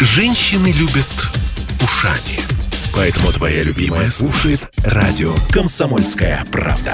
Женщины 0.00 0.72
любят 0.72 1.06
ушами. 1.80 2.40
Поэтому 2.94 3.30
твоя 3.32 3.62
любимая 3.62 4.08
слушает 4.08 4.60
радио 4.84 5.32
«Комсомольская 5.50 6.44
правда». 6.50 6.92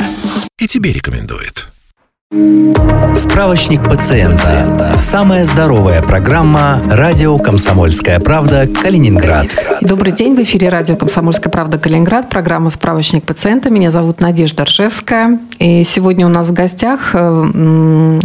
И 0.59 0.67
тебе 0.67 0.93
рекомендует. 0.93 1.67
Справочник 3.17 3.83
пациента. 3.83 4.95
Самая 4.99 5.45
здоровая 5.45 6.03
программа 6.03 6.83
«Радио 6.87 7.39
Комсомольская 7.39 8.21
правда. 8.21 8.69
Калининград». 8.69 9.49
Добрый 9.81 10.13
день, 10.13 10.37
в 10.37 10.43
эфире 10.43 10.69
радио 10.69 10.97
«Комсомольская 10.97 11.51
правда. 11.51 11.79
Калининград», 11.79 12.29
программа 12.29 12.69
«Справочник 12.69 13.25
пациента». 13.25 13.71
Меня 13.71 13.91
зовут 13.91 14.21
Надежда 14.21 14.67
Ржевская. 14.67 15.39
И 15.59 15.85
сегодня 15.85 16.27
у 16.27 16.31
нас 16.31 16.49
в 16.49 16.53
гостях 16.53 17.15
э, 17.15 18.21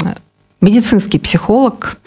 медицинский 0.61 1.19
психолог 1.19 1.97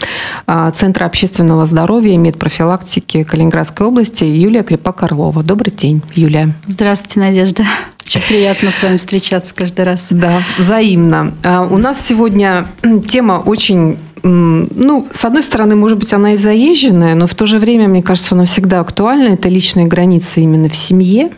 э, 0.46 0.72
Центра 0.74 1.06
общественного 1.06 1.66
здоровья 1.66 2.14
и 2.14 2.16
медпрофилактики 2.16 3.24
Калининградской 3.24 3.86
области 3.86 4.24
Юлия 4.24 4.62
Крепак-Орлова. 4.62 5.42
Добрый 5.42 5.72
день, 5.72 6.02
Юлия. 6.14 6.52
Здравствуйте, 6.66 7.20
Надежда. 7.20 7.64
Очень 8.04 8.22
приятно 8.22 8.70
с 8.70 8.82
вами 8.82 8.96
встречаться 8.96 9.54
каждый 9.54 9.84
раз. 9.84 10.08
Да, 10.10 10.42
взаимно. 10.56 11.34
А, 11.44 11.62
у 11.62 11.76
нас 11.78 12.04
сегодня 12.04 12.66
тема 13.08 13.42
очень 13.44 13.98
ну, 14.24 15.06
с 15.12 15.24
одной 15.24 15.44
стороны, 15.44 15.76
может 15.76 15.98
быть, 15.98 16.12
она 16.12 16.32
и 16.32 16.36
заезженная, 16.36 17.14
но 17.14 17.28
в 17.28 17.34
то 17.36 17.46
же 17.46 17.58
время, 17.58 17.86
мне 17.86 18.02
кажется, 18.02 18.34
она 18.34 18.46
всегда 18.46 18.80
актуальна. 18.80 19.34
Это 19.34 19.48
личные 19.48 19.86
границы 19.86 20.40
именно 20.40 20.68
в 20.68 20.74
семье. 20.74 21.30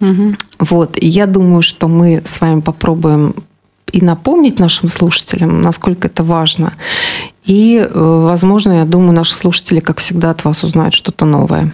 Угу. 0.00 0.32
Вот. 0.58 0.98
И 1.00 1.06
я 1.06 1.26
думаю, 1.26 1.62
что 1.62 1.86
мы 1.88 2.22
с 2.24 2.40
вами 2.40 2.60
попробуем 2.60 3.34
и 3.92 4.04
напомнить 4.04 4.58
нашим 4.58 4.88
слушателям, 4.88 5.62
насколько 5.62 6.08
это 6.08 6.22
важно. 6.22 6.74
И, 7.44 7.78
э, 7.78 8.20
возможно, 8.24 8.72
я 8.72 8.84
думаю, 8.84 9.12
наши 9.12 9.34
слушатели, 9.34 9.80
как 9.80 9.98
всегда, 9.98 10.30
от 10.30 10.44
вас 10.44 10.62
узнают 10.62 10.94
что-то 10.94 11.24
новое. 11.24 11.72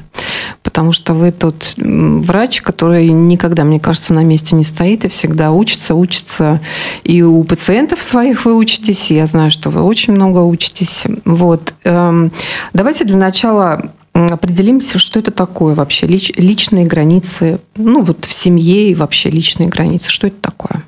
Потому 0.62 0.92
что 0.92 1.12
вы 1.14 1.32
тот 1.32 1.74
врач, 1.76 2.62
который 2.62 3.08
никогда, 3.08 3.64
мне 3.64 3.80
кажется, 3.80 4.14
на 4.14 4.22
месте 4.24 4.54
не 4.56 4.64
стоит 4.64 5.04
и 5.04 5.08
всегда 5.08 5.50
учится, 5.50 5.94
учится. 5.94 6.60
И 7.04 7.22
у 7.22 7.42
пациентов 7.44 8.00
своих 8.00 8.44
вы 8.44 8.56
учитесь, 8.56 9.10
я 9.10 9.26
знаю, 9.26 9.50
что 9.50 9.70
вы 9.70 9.82
очень 9.82 10.12
много 10.12 10.40
учитесь. 10.40 11.04
Вот. 11.24 11.74
Эм, 11.84 12.32
давайте 12.72 13.04
для 13.04 13.16
начала 13.16 13.90
определимся, 14.12 14.98
что 14.98 15.18
это 15.18 15.30
такое 15.30 15.74
вообще, 15.74 16.06
личные 16.06 16.86
границы, 16.86 17.60
ну 17.76 18.02
вот 18.02 18.24
в 18.24 18.32
семье 18.32 18.90
и 18.90 18.94
вообще 18.94 19.30
личные 19.30 19.68
границы, 19.68 20.10
что 20.10 20.26
это 20.26 20.36
такое? 20.40 20.82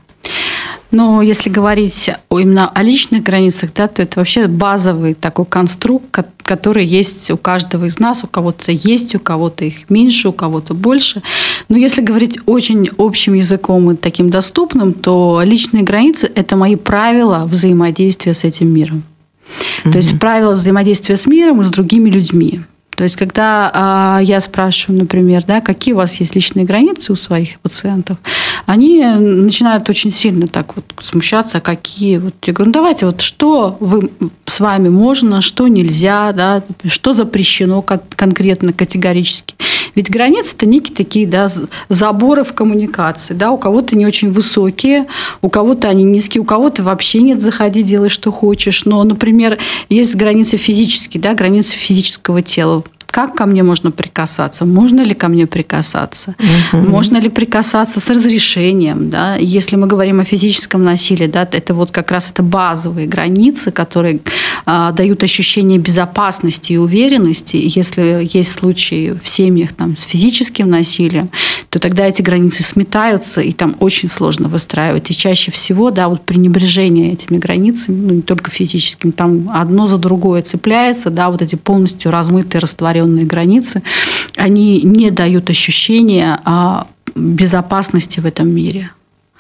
Но 0.91 1.21
если 1.21 1.51
говорить 1.51 2.11
именно 2.31 2.71
о 2.71 2.83
личных 2.83 3.23
границах, 3.23 3.71
да, 3.75 3.89
то 3.89 4.03
это 4.03 4.21
вообще 4.21 4.47
базовый 4.47 5.15
такой 5.15 5.45
конструкт, 5.45 6.07
который 6.43 6.87
есть 6.87 7.31
у 7.31 7.37
каждого 7.37 7.85
из 7.85 7.99
нас. 7.99 8.25
У 8.25 8.27
кого-то 8.27 8.73
есть, 8.73 9.15
у 9.15 9.19
кого-то 9.19 9.67
их 9.67 9.91
меньше, 9.91 10.29
у 10.29 10.33
кого-то 10.33 10.73
больше. 10.73 11.23
Но 11.69 11.77
если 11.77 12.01
говорить 12.01 12.39
очень 12.47 12.89
общим 12.97 13.35
языком 13.35 13.91
и 13.91 13.97
таким 13.97 14.31
доступным, 14.31 14.95
то 14.95 15.43
личные 15.45 15.83
границы– 15.83 16.31
это 16.35 16.57
мои 16.57 16.77
правила 16.77 17.45
взаимодействия 17.45 18.33
с 18.33 18.45
этим 18.45 18.69
миром. 18.69 19.03
Mm-hmm. 19.85 19.93
То 19.93 19.99
есть 19.99 20.19
правила 20.19 20.55
взаимодействия 20.55 21.17
с 21.19 21.27
миром 21.27 21.61
и 21.61 21.65
с 21.65 21.71
другими 21.71 22.09
людьми. 22.09 22.63
То 22.99 23.05
есть, 23.05 23.15
когда 23.15 23.71
а, 23.73 24.19
я 24.21 24.41
спрашиваю, 24.41 24.99
например, 24.99 25.45
да, 25.47 25.61
какие 25.61 25.95
у 25.95 25.99
вас 25.99 26.17
есть 26.17 26.35
личные 26.35 26.67
границы 26.67 27.13
у 27.13 27.15
своих 27.15 27.61
пациентов, 27.61 28.19
они 28.67 29.05
начинают 29.05 29.89
очень 29.89 30.11
сильно 30.11 30.49
так 30.49 30.75
вот 30.75 30.85
смущаться, 31.01 31.61
какие. 31.61 32.19
Вот 32.19 32.35
я 32.45 32.53
говорю, 32.53 32.71
ну 32.71 32.73
давайте, 32.73 33.07
вот 33.07 33.21
что 33.21 33.77
вы 33.79 34.11
с 34.47 34.59
вами 34.59 34.89
можно, 34.89 35.43
что 35.43 35.69
нельзя, 35.69 36.33
да, 36.33 36.65
что 36.89 37.13
запрещено 37.13 37.83
конкретно, 37.83 38.73
категорически. 38.73 39.55
Ведь 39.95 40.11
границы 40.11 40.55
это 40.55 40.67
некие 40.67 40.95
такие 40.95 41.27
да, 41.27 41.51
заборы 41.89 42.45
в 42.45 42.53
коммуникации. 42.53 43.35
Да? 43.35 43.51
У 43.51 43.59
кого-то 43.59 43.97
не 43.97 44.07
очень 44.07 44.31
высокие, 44.31 45.07
у 45.43 45.49
кого-то 45.49 45.89
они 45.89 46.05
низкие, 46.05 46.41
у 46.41 46.45
кого-то 46.45 46.83
вообще 46.83 47.21
нет, 47.21 47.41
заходи, 47.41 47.83
делай, 47.83 48.09
что 48.09 48.31
хочешь. 48.31 48.85
Но, 48.85 49.03
например, 49.05 49.59
есть 49.89 50.15
границы 50.15 50.57
физические, 50.57 51.21
да, 51.21 51.35
границы 51.35 51.77
физического 51.77 52.43
тела 52.43 52.85
как 53.19 53.35
ко 53.35 53.47
мне 53.47 53.65
можно 53.65 53.91
прикасаться, 53.91 54.65
можно 54.65 55.01
ли 55.01 55.13
ко 55.13 55.27
мне 55.27 55.49
прикасаться, 55.49 56.37
угу. 56.73 56.89
можно 56.89 57.17
ли 57.17 57.29
прикасаться 57.29 57.99
с 57.99 58.11
разрешением, 58.11 59.11
да, 59.11 59.35
если 59.35 59.75
мы 59.75 59.89
говорим 59.89 60.21
о 60.21 60.25
физическом 60.25 60.85
насилии, 60.85 61.27
да, 61.27 61.43
это 61.51 61.75
вот 61.75 61.91
как 61.91 62.13
раз 62.13 62.31
это 62.31 62.45
базовые 62.45 63.09
границы, 63.09 63.73
которые 63.73 64.21
а, 64.67 64.93
дают 64.93 65.25
ощущение 65.25 65.81
безопасности 65.81 66.75
и 66.75 66.77
уверенности. 66.77 67.57
Если 67.57 68.29
есть 68.33 68.53
случаи 68.53 69.19
в 69.21 69.29
семьях 69.29 69.73
там 69.73 69.97
с 69.97 70.05
физическим 70.05 70.71
насилием, 70.71 71.31
то 71.71 71.81
тогда 71.81 72.07
эти 72.07 72.23
границы 72.23 72.63
сметаются 72.63 73.41
и 73.41 73.53
там 73.53 73.75
очень 73.81 74.09
сложно 74.09 74.47
выстраивать. 74.49 75.11
И 75.11 75.17
чаще 75.17 75.51
всего, 75.51 75.91
да, 75.91 76.09
вот 76.09 76.21
пренебрежение 76.21 77.15
этими 77.15 77.39
границами, 77.39 78.01
ну 78.01 78.15
не 78.15 78.23
только 78.23 78.53
физическим, 78.53 79.11
там 79.11 79.51
одно 79.53 79.89
за 79.89 79.99
другое 79.99 80.43
цепляется, 80.43 81.11
да, 81.11 81.31
вот 81.31 81.43
эти 81.43 81.57
полностью 81.57 82.13
размытые, 82.13 82.61
растворенные 82.61 83.08
растворенные 83.09 83.25
границы, 83.25 83.83
они 84.37 84.83
не 84.83 85.11
дают 85.11 85.51
ощущения 85.51 86.41
безопасности 87.15 88.21
в 88.21 88.27
этом 88.27 88.49
мире. 88.49 88.91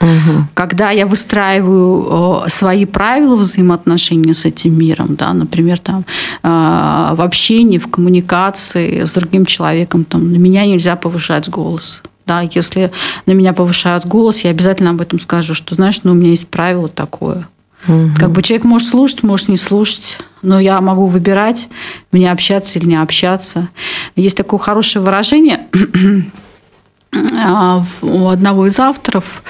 Угу. 0.00 0.46
Когда 0.54 0.90
я 0.90 1.06
выстраиваю 1.06 2.48
свои 2.48 2.84
правила 2.84 3.36
взаимоотношений 3.36 4.32
с 4.32 4.44
этим 4.44 4.78
миром, 4.78 5.16
да, 5.16 5.32
например, 5.32 5.78
там, 5.78 6.04
в 6.42 7.20
общении, 7.20 7.78
в 7.78 7.88
коммуникации 7.88 9.04
с 9.04 9.12
другим 9.12 9.44
человеком, 9.44 10.04
там, 10.04 10.32
на 10.32 10.36
меня 10.36 10.66
нельзя 10.66 10.96
повышать 10.96 11.48
голос. 11.48 12.00
Да, 12.26 12.42
если 12.42 12.90
на 13.26 13.32
меня 13.32 13.52
повышают 13.52 14.06
голос, 14.06 14.44
я 14.44 14.50
обязательно 14.50 14.90
об 14.90 15.00
этом 15.00 15.18
скажу, 15.18 15.54
что, 15.54 15.74
знаешь, 15.74 16.00
ну, 16.04 16.12
у 16.12 16.14
меня 16.14 16.30
есть 16.30 16.46
правило 16.46 16.88
такое. 16.88 17.48
Угу. 17.86 18.10
Как 18.18 18.30
бы 18.30 18.42
человек 18.42 18.64
может 18.64 18.88
слушать, 18.88 19.22
может 19.22 19.48
не 19.48 19.56
слушать, 19.56 20.18
но 20.42 20.58
я 20.58 20.80
могу 20.80 21.06
выбирать, 21.06 21.68
мне 22.12 22.30
общаться 22.30 22.78
или 22.78 22.86
не 22.86 22.96
общаться. 22.96 23.68
Есть 24.16 24.36
такое 24.36 24.58
хорошее 24.58 25.04
выражение 25.04 25.60
а, 27.12 27.84
у 28.02 28.28
одного 28.28 28.66
из 28.66 28.78
авторов, 28.78 29.42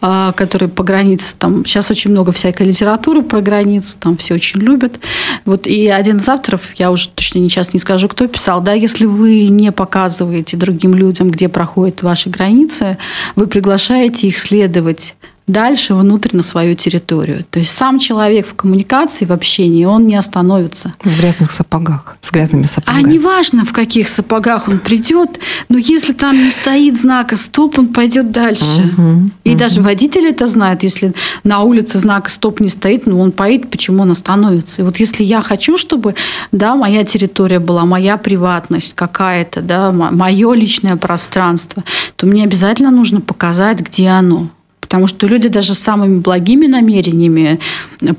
а, 0.00 0.32
который 0.32 0.68
по 0.68 0.82
границе, 0.82 1.34
там 1.38 1.64
сейчас 1.64 1.90
очень 1.90 2.10
много 2.10 2.32
всякой 2.32 2.66
литературы 2.66 3.22
про 3.22 3.40
границы, 3.40 3.96
там 3.98 4.16
все 4.16 4.34
очень 4.34 4.60
любят. 4.60 4.98
Вот 5.44 5.66
и 5.66 5.88
один 5.88 6.18
из 6.18 6.28
авторов, 6.28 6.62
я 6.76 6.90
уже 6.90 7.08
точно 7.08 7.40
сейчас 7.40 7.72
не 7.72 7.80
скажу, 7.80 8.08
кто 8.08 8.26
писал, 8.26 8.60
да, 8.60 8.72
если 8.72 9.06
вы 9.06 9.46
не 9.46 9.72
показываете 9.72 10.56
другим 10.56 10.94
людям, 10.94 11.30
где 11.30 11.48
проходят 11.48 12.02
ваши 12.02 12.30
границы, 12.30 12.98
вы 13.36 13.46
приглашаете 13.46 14.26
их 14.26 14.38
следовать 14.38 15.14
дальше 15.46 15.94
внутрь 15.94 16.30
на 16.32 16.42
свою 16.42 16.74
территорию. 16.74 17.44
То 17.50 17.60
есть 17.60 17.76
сам 17.76 17.98
человек 17.98 18.46
в 18.46 18.54
коммуникации, 18.54 19.24
в 19.24 19.32
общении, 19.32 19.84
он 19.84 20.06
не 20.06 20.16
остановится. 20.16 20.94
В 21.02 21.18
грязных 21.18 21.52
сапогах, 21.52 22.16
с 22.20 22.32
грязными 22.32 22.66
сапогами. 22.66 23.04
А 23.04 23.08
неважно, 23.08 23.64
в 23.64 23.72
каких 23.72 24.08
сапогах 24.08 24.68
он 24.68 24.80
придет, 24.80 25.38
но 25.68 25.78
если 25.78 26.12
там 26.12 26.36
не 26.36 26.50
стоит 26.50 26.98
знака 26.98 27.36
«стоп», 27.36 27.78
он 27.78 27.88
пойдет 27.88 28.32
дальше. 28.32 28.92
Угу, 28.96 29.30
И 29.44 29.50
угу. 29.50 29.58
даже 29.58 29.82
водитель 29.82 30.26
это 30.26 30.46
знает. 30.46 30.82
Если 30.82 31.14
на 31.44 31.60
улице 31.60 31.98
знака 31.98 32.30
«стоп» 32.30 32.60
не 32.60 32.68
стоит, 32.68 33.06
ну, 33.06 33.20
он 33.20 33.30
поедет, 33.30 33.70
почему 33.70 34.02
он 34.02 34.10
остановится. 34.10 34.82
И 34.82 34.84
вот 34.84 34.98
если 34.98 35.22
я 35.22 35.42
хочу, 35.42 35.76
чтобы 35.76 36.16
да, 36.50 36.74
моя 36.74 37.04
территория 37.04 37.60
была, 37.60 37.84
моя 37.84 38.16
приватность 38.16 38.94
какая-то, 38.94 39.60
да, 39.62 39.92
мое 39.92 40.54
личное 40.54 40.96
пространство, 40.96 41.84
то 42.16 42.26
мне 42.26 42.44
обязательно 42.44 42.90
нужно 42.90 43.20
показать, 43.20 43.80
где 43.80 44.08
оно. 44.08 44.48
Потому 44.86 45.08
что 45.08 45.26
люди 45.26 45.48
даже 45.48 45.74
с 45.74 45.78
самыми 45.78 46.20
благими 46.20 46.66
намерениями, 46.66 47.58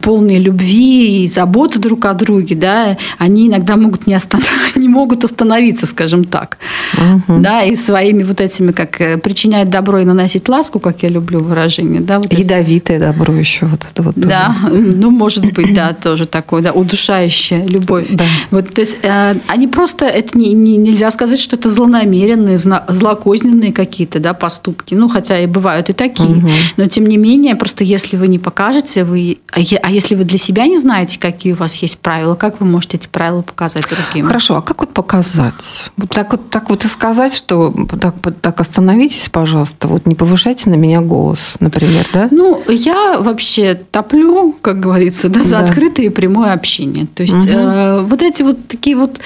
полные 0.01 0.39
любви 0.39 1.23
и 1.23 1.29
заботы 1.29 1.79
друг 1.79 2.05
о 2.05 2.13
друге, 2.13 2.55
да, 2.55 2.97
они 3.17 3.47
иногда 3.47 3.77
могут 3.77 4.05
не, 4.05 4.13
останов... 4.13 4.49
не 4.75 4.89
могут 4.89 5.23
остановиться, 5.23 5.85
скажем 5.85 6.25
так. 6.25 6.57
Угу. 6.93 7.39
Да, 7.39 7.63
и 7.63 7.75
своими 7.75 8.23
вот 8.23 8.41
этими, 8.41 8.71
как 8.71 8.99
э, 8.99 9.17
причинять 9.17 9.69
добро 9.69 9.99
и 9.99 10.05
наносить 10.05 10.49
ласку, 10.49 10.79
как 10.79 11.03
я 11.03 11.09
люблю 11.09 11.39
выражение. 11.39 12.01
Да, 12.01 12.19
вот 12.19 12.33
Ядовитое 12.33 12.97
эти... 12.97 13.03
добро 13.03 13.33
еще 13.33 13.65
вот 13.65 13.85
это 13.89 14.03
вот. 14.03 14.15
Да, 14.15 14.55
ну, 14.71 15.09
может 15.09 15.45
быть, 15.53 15.73
да, 15.73 15.93
тоже 16.03 16.25
такое, 16.25 16.61
да, 16.61 16.71
удушающая 16.73 17.65
любовь. 17.65 18.07
Да. 18.09 18.25
Вот, 18.51 18.73
то 18.73 18.81
есть 18.81 18.97
э, 19.03 19.35
они 19.47 19.67
просто, 19.67 20.05
это 20.05 20.37
не, 20.37 20.53
не, 20.53 20.77
нельзя 20.77 21.11
сказать, 21.11 21.39
что 21.39 21.55
это 21.55 21.69
злонамеренные, 21.69 22.57
злокозненные 22.57 23.71
какие-то 23.71 24.19
да, 24.19 24.33
поступки. 24.33 24.95
Ну, 24.95 25.07
хотя 25.07 25.39
и 25.39 25.47
бывают 25.47 25.89
и 25.89 25.93
такие. 25.93 26.29
Угу. 26.29 26.49
Но 26.77 26.87
тем 26.87 27.05
не 27.05 27.17
менее, 27.17 27.55
просто 27.55 27.83
если 27.83 28.17
вы 28.17 28.27
не 28.27 28.39
покажете, 28.39 29.03
вы, 29.03 29.39
а, 29.51 29.59
а 29.81 29.91
если 29.91 30.15
вы 30.15 30.23
для 30.23 30.39
себя 30.39 30.67
не 30.67 30.77
знаете, 30.77 31.19
какие 31.19 31.53
у 31.53 31.55
вас 31.55 31.75
есть 31.77 31.97
правила, 31.97 32.35
как 32.35 32.59
вы 32.59 32.65
можете 32.65 32.97
эти 32.97 33.07
правила 33.07 33.41
показать 33.41 33.85
другим? 33.89 34.25
Хорошо, 34.25 34.57
а 34.57 34.61
как 34.61 34.81
вот 34.81 34.93
показать? 34.93 35.91
Вот 35.97 36.09
так 36.09 36.31
вот, 36.31 36.49
так 36.49 36.69
вот 36.69 36.85
и 36.85 36.87
сказать, 36.87 37.33
что 37.33 37.73
так, 37.99 38.15
так 38.41 38.61
остановитесь, 38.61 39.29
пожалуйста, 39.29 39.87
вот 39.87 40.05
не 40.05 40.15
повышайте 40.15 40.69
на 40.69 40.75
меня 40.75 41.01
голос, 41.01 41.55
например, 41.59 42.05
да? 42.13 42.27
Ну, 42.31 42.61
я 42.67 43.19
вообще 43.19 43.75
топлю, 43.75 44.55
как 44.61 44.79
говорится, 44.79 45.29
да, 45.29 45.43
за 45.43 45.51
да. 45.51 45.59
открытое 45.59 46.07
и 46.07 46.09
прямое 46.09 46.53
общение. 46.53 47.07
То 47.13 47.23
есть 47.23 47.35
угу. 47.35 47.47
э, 47.47 48.01
вот 48.01 48.21
эти 48.21 48.41
вот 48.41 48.67
такие 48.67 48.95
вот 48.95 49.19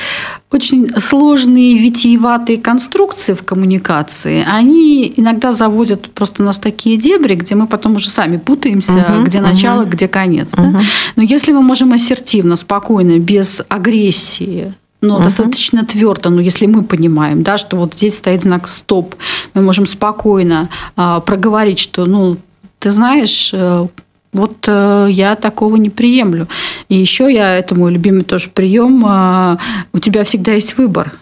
очень 0.52 0.92
сложные 1.00 1.78
витиеватые 1.78 2.58
конструкции 2.58 3.34
в 3.34 3.44
коммуникации, 3.44 4.46
они 4.46 5.14
иногда 5.16 5.54
заводят 5.54 6.12
просто 6.12 6.44
нас 6.44 6.58
такие 6.58 6.98
дебри, 6.98 7.21
где 7.28 7.56
мы 7.56 7.68
потом 7.68 7.96
уже 7.96 8.10
сами 8.10 8.38
путаемся, 8.38 9.16
угу, 9.18 9.24
где 9.24 9.42
начало, 9.42 9.84
угу. 9.84 9.92
где 9.92 10.08
конец. 10.08 10.50
Угу. 10.54 10.72
Да? 10.72 10.82
Но 11.16 11.24
если 11.24 11.52
мы 11.52 11.62
можем 11.62 11.94
ассертивно, 11.94 12.56
спокойно, 12.56 13.20
без 13.20 13.62
агрессии, 13.70 14.74
но 15.02 15.16
угу. 15.16 15.24
достаточно 15.24 15.86
твердо, 15.86 16.30
но 16.30 16.42
если 16.42 16.66
мы 16.68 16.84
понимаем, 16.84 17.44
да, 17.44 17.58
что 17.58 17.78
вот 17.78 17.96
здесь 17.96 18.18
стоит 18.18 18.44
знак 18.44 18.70
стоп, 18.70 19.16
мы 19.54 19.62
можем 19.62 19.88
спокойно 19.88 20.70
а, 20.96 21.20
проговорить, 21.22 21.80
что, 21.80 22.06
ну, 22.06 22.38
ты 22.82 22.92
знаешь, 22.92 23.52
э, 23.54 23.88
вот 24.34 24.66
э, 24.68 25.08
я 25.10 25.36
такого 25.36 25.76
не 25.76 25.90
приемлю. 25.90 26.48
И 26.90 26.96
еще 26.96 27.32
я, 27.32 27.58
это 27.58 27.76
мой 27.76 27.92
любимый 27.92 28.24
тоже 28.24 28.50
прием, 28.50 29.06
э, 29.06 29.58
у 29.94 30.00
тебя 30.00 30.24
всегда 30.24 30.54
есть 30.54 30.78
выбор. 30.78 31.14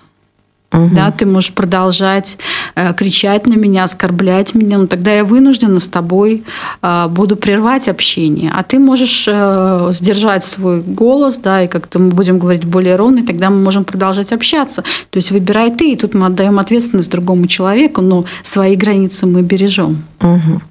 Угу. 0.71 0.89
Да, 0.93 1.11
ты 1.11 1.25
можешь 1.25 1.51
продолжать 1.51 2.37
э, 2.75 2.93
кричать 2.93 3.47
на 3.47 3.55
меня, 3.55 3.85
оскорблять 3.85 4.53
меня, 4.53 4.77
но 4.77 4.87
тогда 4.87 5.11
я 5.11 5.23
вынуждена 5.23 5.79
с 5.79 5.87
тобой 5.87 6.43
э, 6.81 7.07
буду 7.09 7.35
прервать 7.35 7.87
общение. 7.87 8.51
А 8.55 8.61
ты 8.63 8.77
можешь 8.77 9.25
э, 9.27 9.89
сдержать 9.93 10.45
свой 10.45 10.81
голос, 10.81 11.37
да, 11.37 11.63
и 11.63 11.67
как-то 11.67 11.97
мы 11.97 12.09
будем 12.11 12.37
говорить 12.37 12.65
более 12.65 12.97
ровно, 12.97 13.19
и 13.19 13.23
тогда 13.23 13.49
мы 13.49 13.57
можем 13.61 13.83
продолжать 13.83 14.31
общаться. 14.31 14.83
То 15.09 15.17
есть 15.17 15.31
выбирай 15.31 15.71
ты, 15.71 15.93
и 15.93 15.95
тут 15.95 16.13
мы 16.13 16.27
отдаем 16.27 16.59
ответственность 16.59 17.09
другому 17.09 17.47
человеку, 17.47 18.01
но 18.01 18.25
свои 18.43 18.75
границы 18.75 19.25
мы 19.25 19.41
бережем. 19.41 20.03
Угу. 20.21 20.61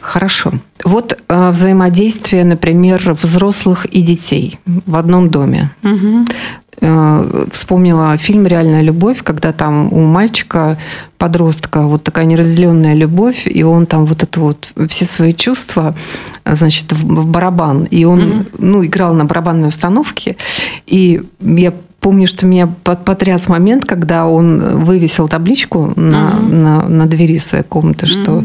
Хорошо. 0.00 0.52
Вот 0.84 1.18
э, 1.28 1.50
взаимодействие, 1.50 2.44
например, 2.44 3.16
взрослых 3.20 3.86
и 3.86 4.02
детей 4.02 4.58
в 4.64 4.96
одном 4.96 5.30
доме. 5.30 5.70
Угу. 5.82 6.26
Э, 6.80 7.46
вспомнила 7.52 8.16
фильм 8.16 8.46
«Реальная 8.46 8.82
любовь», 8.82 9.22
когда 9.22 9.52
там 9.52 9.92
у 9.92 10.00
мальчика, 10.02 10.76
подростка, 11.18 11.82
вот 11.82 12.02
такая 12.02 12.26
неразделенная 12.26 12.94
любовь, 12.94 13.46
и 13.46 13.62
он 13.62 13.86
там 13.86 14.04
вот 14.04 14.22
это 14.22 14.40
вот 14.40 14.72
все 14.88 15.06
свои 15.06 15.32
чувства, 15.32 15.94
значит, 16.44 16.92
в, 16.92 17.26
барабан. 17.26 17.84
И 17.84 18.04
он, 18.04 18.20
угу. 18.20 18.44
ну, 18.58 18.84
играл 18.84 19.14
на 19.14 19.24
барабанной 19.24 19.68
установке. 19.68 20.36
И 20.86 21.22
я 21.40 21.72
помню, 22.06 22.28
что 22.28 22.46
меня 22.46 22.68
потряс 22.84 23.48
момент, 23.48 23.84
когда 23.84 24.28
он 24.28 24.84
вывесил 24.84 25.26
табличку 25.26 25.92
на, 25.96 26.38
uh-huh. 26.38 26.52
на, 26.52 26.88
на 26.88 27.06
двери 27.06 27.40
своей 27.40 27.64
комнаты, 27.64 28.06
что 28.06 28.44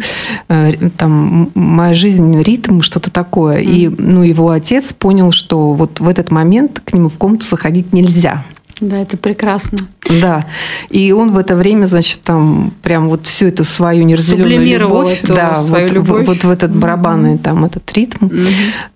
э, 0.49 0.89
там 0.97 1.51
моя 1.53 1.93
жизнь, 1.93 2.41
ритм, 2.41 2.81
что-то 2.81 3.11
такое. 3.11 3.59
Uh-huh. 3.59 3.71
И 3.71 3.95
ну, 3.99 4.23
его 4.23 4.49
отец 4.49 4.93
понял, 4.93 5.31
что 5.31 5.73
вот 5.73 5.99
в 5.99 6.09
этот 6.09 6.31
момент 6.31 6.81
к 6.83 6.91
нему 6.93 7.07
в 7.07 7.19
комнату 7.19 7.45
заходить 7.45 7.93
нельзя. 7.93 8.43
Да, 8.79 8.97
это 8.97 9.15
прекрасно. 9.15 9.77
Да. 10.09 10.47
И 10.89 11.11
он 11.11 11.29
в 11.29 11.37
это 11.37 11.55
время, 11.55 11.85
значит, 11.85 12.21
там 12.23 12.73
прям 12.81 13.09
вот 13.09 13.27
всю 13.27 13.45
эту 13.45 13.63
свою 13.63 14.03
неразделенную 14.05 14.79
любовь, 14.79 15.23
эту 15.23 15.35
да, 15.35 15.55
свою 15.61 15.83
вот, 15.83 15.93
любовь. 15.93 16.25
Вот, 16.25 16.43
вот 16.43 16.43
в 16.45 16.49
этот 16.49 16.75
барабанный 16.75 17.37
там 17.37 17.63
этот 17.63 17.93
ритм. 17.93 18.25
Угу. 18.25 18.35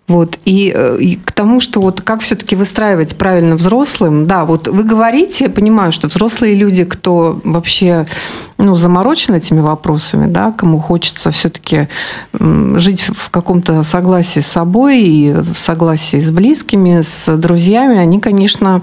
Вот. 0.08 0.38
И, 0.46 0.72
э, 0.76 0.98
и 1.00 1.16
к 1.16 1.32
тому, 1.32 1.60
что 1.60 1.82
вот 1.82 2.02
как 2.02 2.22
все-таки 2.22 2.56
выстраивать 2.56 3.16
правильно 3.16 3.56
взрослым, 3.56 4.28
да, 4.28 4.46
вот 4.46 4.68
вы 4.68 4.84
говорите, 4.84 5.46
я 5.46 5.50
понимаю, 5.50 5.92
что 5.92 6.08
взрослые 6.08 6.54
люди, 6.54 6.86
кто 6.86 7.40
вообще 7.44 8.06
ну, 8.58 8.76
заморочен 8.76 9.34
этими 9.34 9.60
вопросами, 9.60 10.32
да, 10.32 10.52
кому 10.52 10.80
хочется 10.80 11.32
все-таки 11.32 11.88
жить 12.40 13.02
в 13.02 13.30
каком-то 13.30 13.84
согласии 13.84 14.40
с 14.40 14.48
собой 14.48 15.02
и 15.02 15.34
в 15.34 15.56
согласии 15.56 16.20
с 16.20 16.32
близкими, 16.32 17.02
с 17.02 17.36
друзьями, 17.36 17.98
они, 17.98 18.20
конечно, 18.20 18.82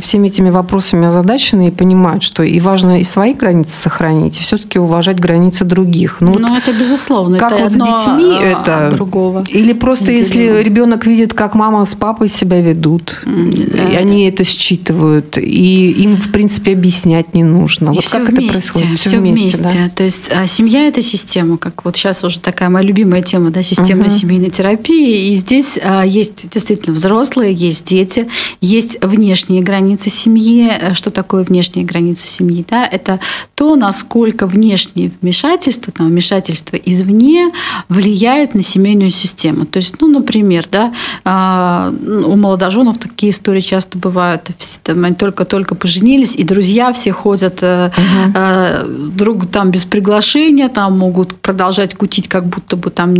всеми 0.00 0.28
этими 0.28 0.50
вопросами 0.50 1.08
озадачены 1.08 1.68
и 1.68 1.70
понимают, 1.70 2.22
что 2.22 2.42
и 2.42 2.60
важно 2.60 3.00
и 3.00 3.04
свои 3.04 3.34
границы 3.34 3.76
сохранить, 3.76 4.38
и 4.38 4.42
все-таки 4.42 4.78
уважать 4.78 5.20
границы 5.20 5.64
других. 5.64 6.18
Ну, 6.20 6.32
вот 6.32 6.42
это 6.42 6.72
безусловно. 6.72 7.38
Как 7.38 7.52
это 7.52 7.64
вот 7.64 7.72
с 7.72 7.76
детьми 7.76 8.38
это? 8.40 8.90
Другого. 8.92 9.44
Или 9.48 9.72
просто 9.72 10.12
если 10.12 10.59
ребенок 10.62 11.06
видит, 11.06 11.34
как 11.34 11.54
мама 11.54 11.84
с 11.84 11.94
папой 11.94 12.28
себя 12.28 12.60
ведут, 12.60 13.22
и 13.26 13.96
они 13.96 14.24
это 14.24 14.44
считывают, 14.44 15.38
и 15.38 15.90
им, 15.90 16.16
в 16.16 16.30
принципе, 16.32 16.72
объяснять 16.72 17.34
не 17.34 17.44
нужно. 17.44 17.90
И 17.90 17.94
вот 17.96 18.08
как 18.08 18.28
вместе, 18.28 18.44
это 18.44 18.52
происходит? 18.52 18.98
Все, 18.98 19.08
все 19.10 19.18
вместе. 19.18 19.56
вместе. 19.58 19.62
Да? 19.62 19.90
То 19.94 20.04
есть 20.04 20.30
а, 20.34 20.46
семья– 20.46 20.86
это 20.88 21.02
система, 21.02 21.56
как 21.58 21.84
вот 21.84 21.96
сейчас 21.96 22.22
уже 22.24 22.40
такая 22.40 22.68
моя 22.68 22.86
любимая 22.86 23.22
тема, 23.22 23.50
да, 23.50 23.62
системная 23.62 24.08
угу. 24.08 24.16
семейной 24.16 24.50
терапии. 24.50 25.32
И 25.32 25.36
здесь 25.36 25.78
а, 25.82 26.04
есть 26.04 26.48
действительно 26.50 26.94
взрослые, 26.94 27.52
есть 27.54 27.86
дети, 27.86 28.28
есть 28.60 28.98
внешние 29.02 29.62
границы 29.62 30.10
семьи. 30.10 30.70
Что 30.92 31.10
такое 31.10 31.42
внешние 31.42 31.84
границы 31.84 32.28
семьи? 32.28 32.64
Да? 32.68 32.86
Это 32.86 33.20
то, 33.54 33.76
насколько 33.76 34.46
внешние 34.46 35.12
вмешательства, 35.20 35.92
там, 35.92 36.08
вмешательства 36.08 36.76
извне 36.76 37.50
влияют 37.88 38.54
на 38.54 38.62
семейную 38.62 39.10
систему. 39.10 39.66
То 39.66 39.78
есть, 39.78 39.96
ну, 40.00 40.08
например, 40.08 40.49
да, 40.70 40.92
а, 41.24 41.92
у 42.06 42.36
молодоженов 42.36 42.98
такие 42.98 43.30
истории 43.30 43.60
часто 43.60 43.98
бывают. 43.98 44.48
Они 44.86 45.14
только-только 45.14 45.74
поженились, 45.74 46.34
и 46.34 46.44
друзья 46.44 46.92
все 46.92 47.12
ходят 47.12 47.62
угу. 47.62 49.10
друг 49.14 49.50
там 49.50 49.70
без 49.70 49.84
приглашения, 49.84 50.68
там 50.68 50.98
могут 50.98 51.36
продолжать 51.36 51.94
кутить, 51.94 52.28
как 52.28 52.46
будто 52.46 52.76
бы 52.76 52.90
там 52.90 53.14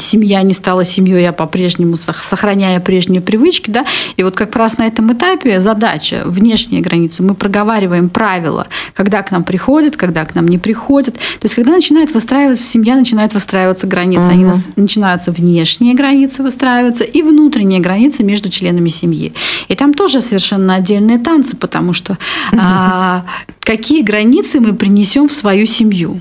семья 0.00 0.42
не 0.42 0.54
стала 0.54 0.84
семьей, 0.84 1.28
а 1.28 1.32
по-прежнему 1.32 1.96
сохраняя 1.96 2.80
прежние 2.80 3.20
привычки. 3.20 3.70
Да? 3.70 3.84
И 4.16 4.22
вот 4.22 4.34
как 4.34 4.54
раз 4.56 4.78
на 4.78 4.86
этом 4.86 5.12
этапе 5.12 5.60
задача, 5.60 6.22
внешние 6.24 6.80
границы, 6.80 7.22
мы 7.22 7.34
проговариваем 7.34 8.08
правила, 8.08 8.66
когда 8.94 9.22
к 9.22 9.30
нам 9.30 9.44
приходят, 9.44 9.96
когда 9.96 10.24
к 10.24 10.34
нам 10.34 10.48
не 10.48 10.58
приходят. 10.58 11.14
То 11.14 11.44
есть, 11.44 11.54
когда 11.54 11.72
начинает 11.72 12.12
выстраиваться 12.12 12.64
семья, 12.64 12.96
начинает 12.96 13.34
выстраиваться 13.34 13.86
границы. 13.86 14.26
Угу. 14.26 14.32
Они 14.32 14.46
начинаются 14.76 15.32
внешние 15.32 15.94
границы 15.94 16.42
выстраиваться 16.42 16.63
и 17.04 17.22
внутренние 17.22 17.80
границы 17.80 18.22
между 18.22 18.48
членами 18.48 18.88
семьи. 18.88 19.32
И 19.68 19.74
там 19.74 19.94
тоже 19.94 20.20
совершенно 20.20 20.74
отдельные 20.74 21.18
танцы, 21.18 21.56
потому 21.56 21.92
что 21.92 22.18
а, 22.56 23.24
какие 23.60 24.02
границы 24.02 24.60
мы 24.60 24.74
принесем 24.74 25.28
в 25.28 25.32
свою 25.32 25.66
семью 25.66 26.20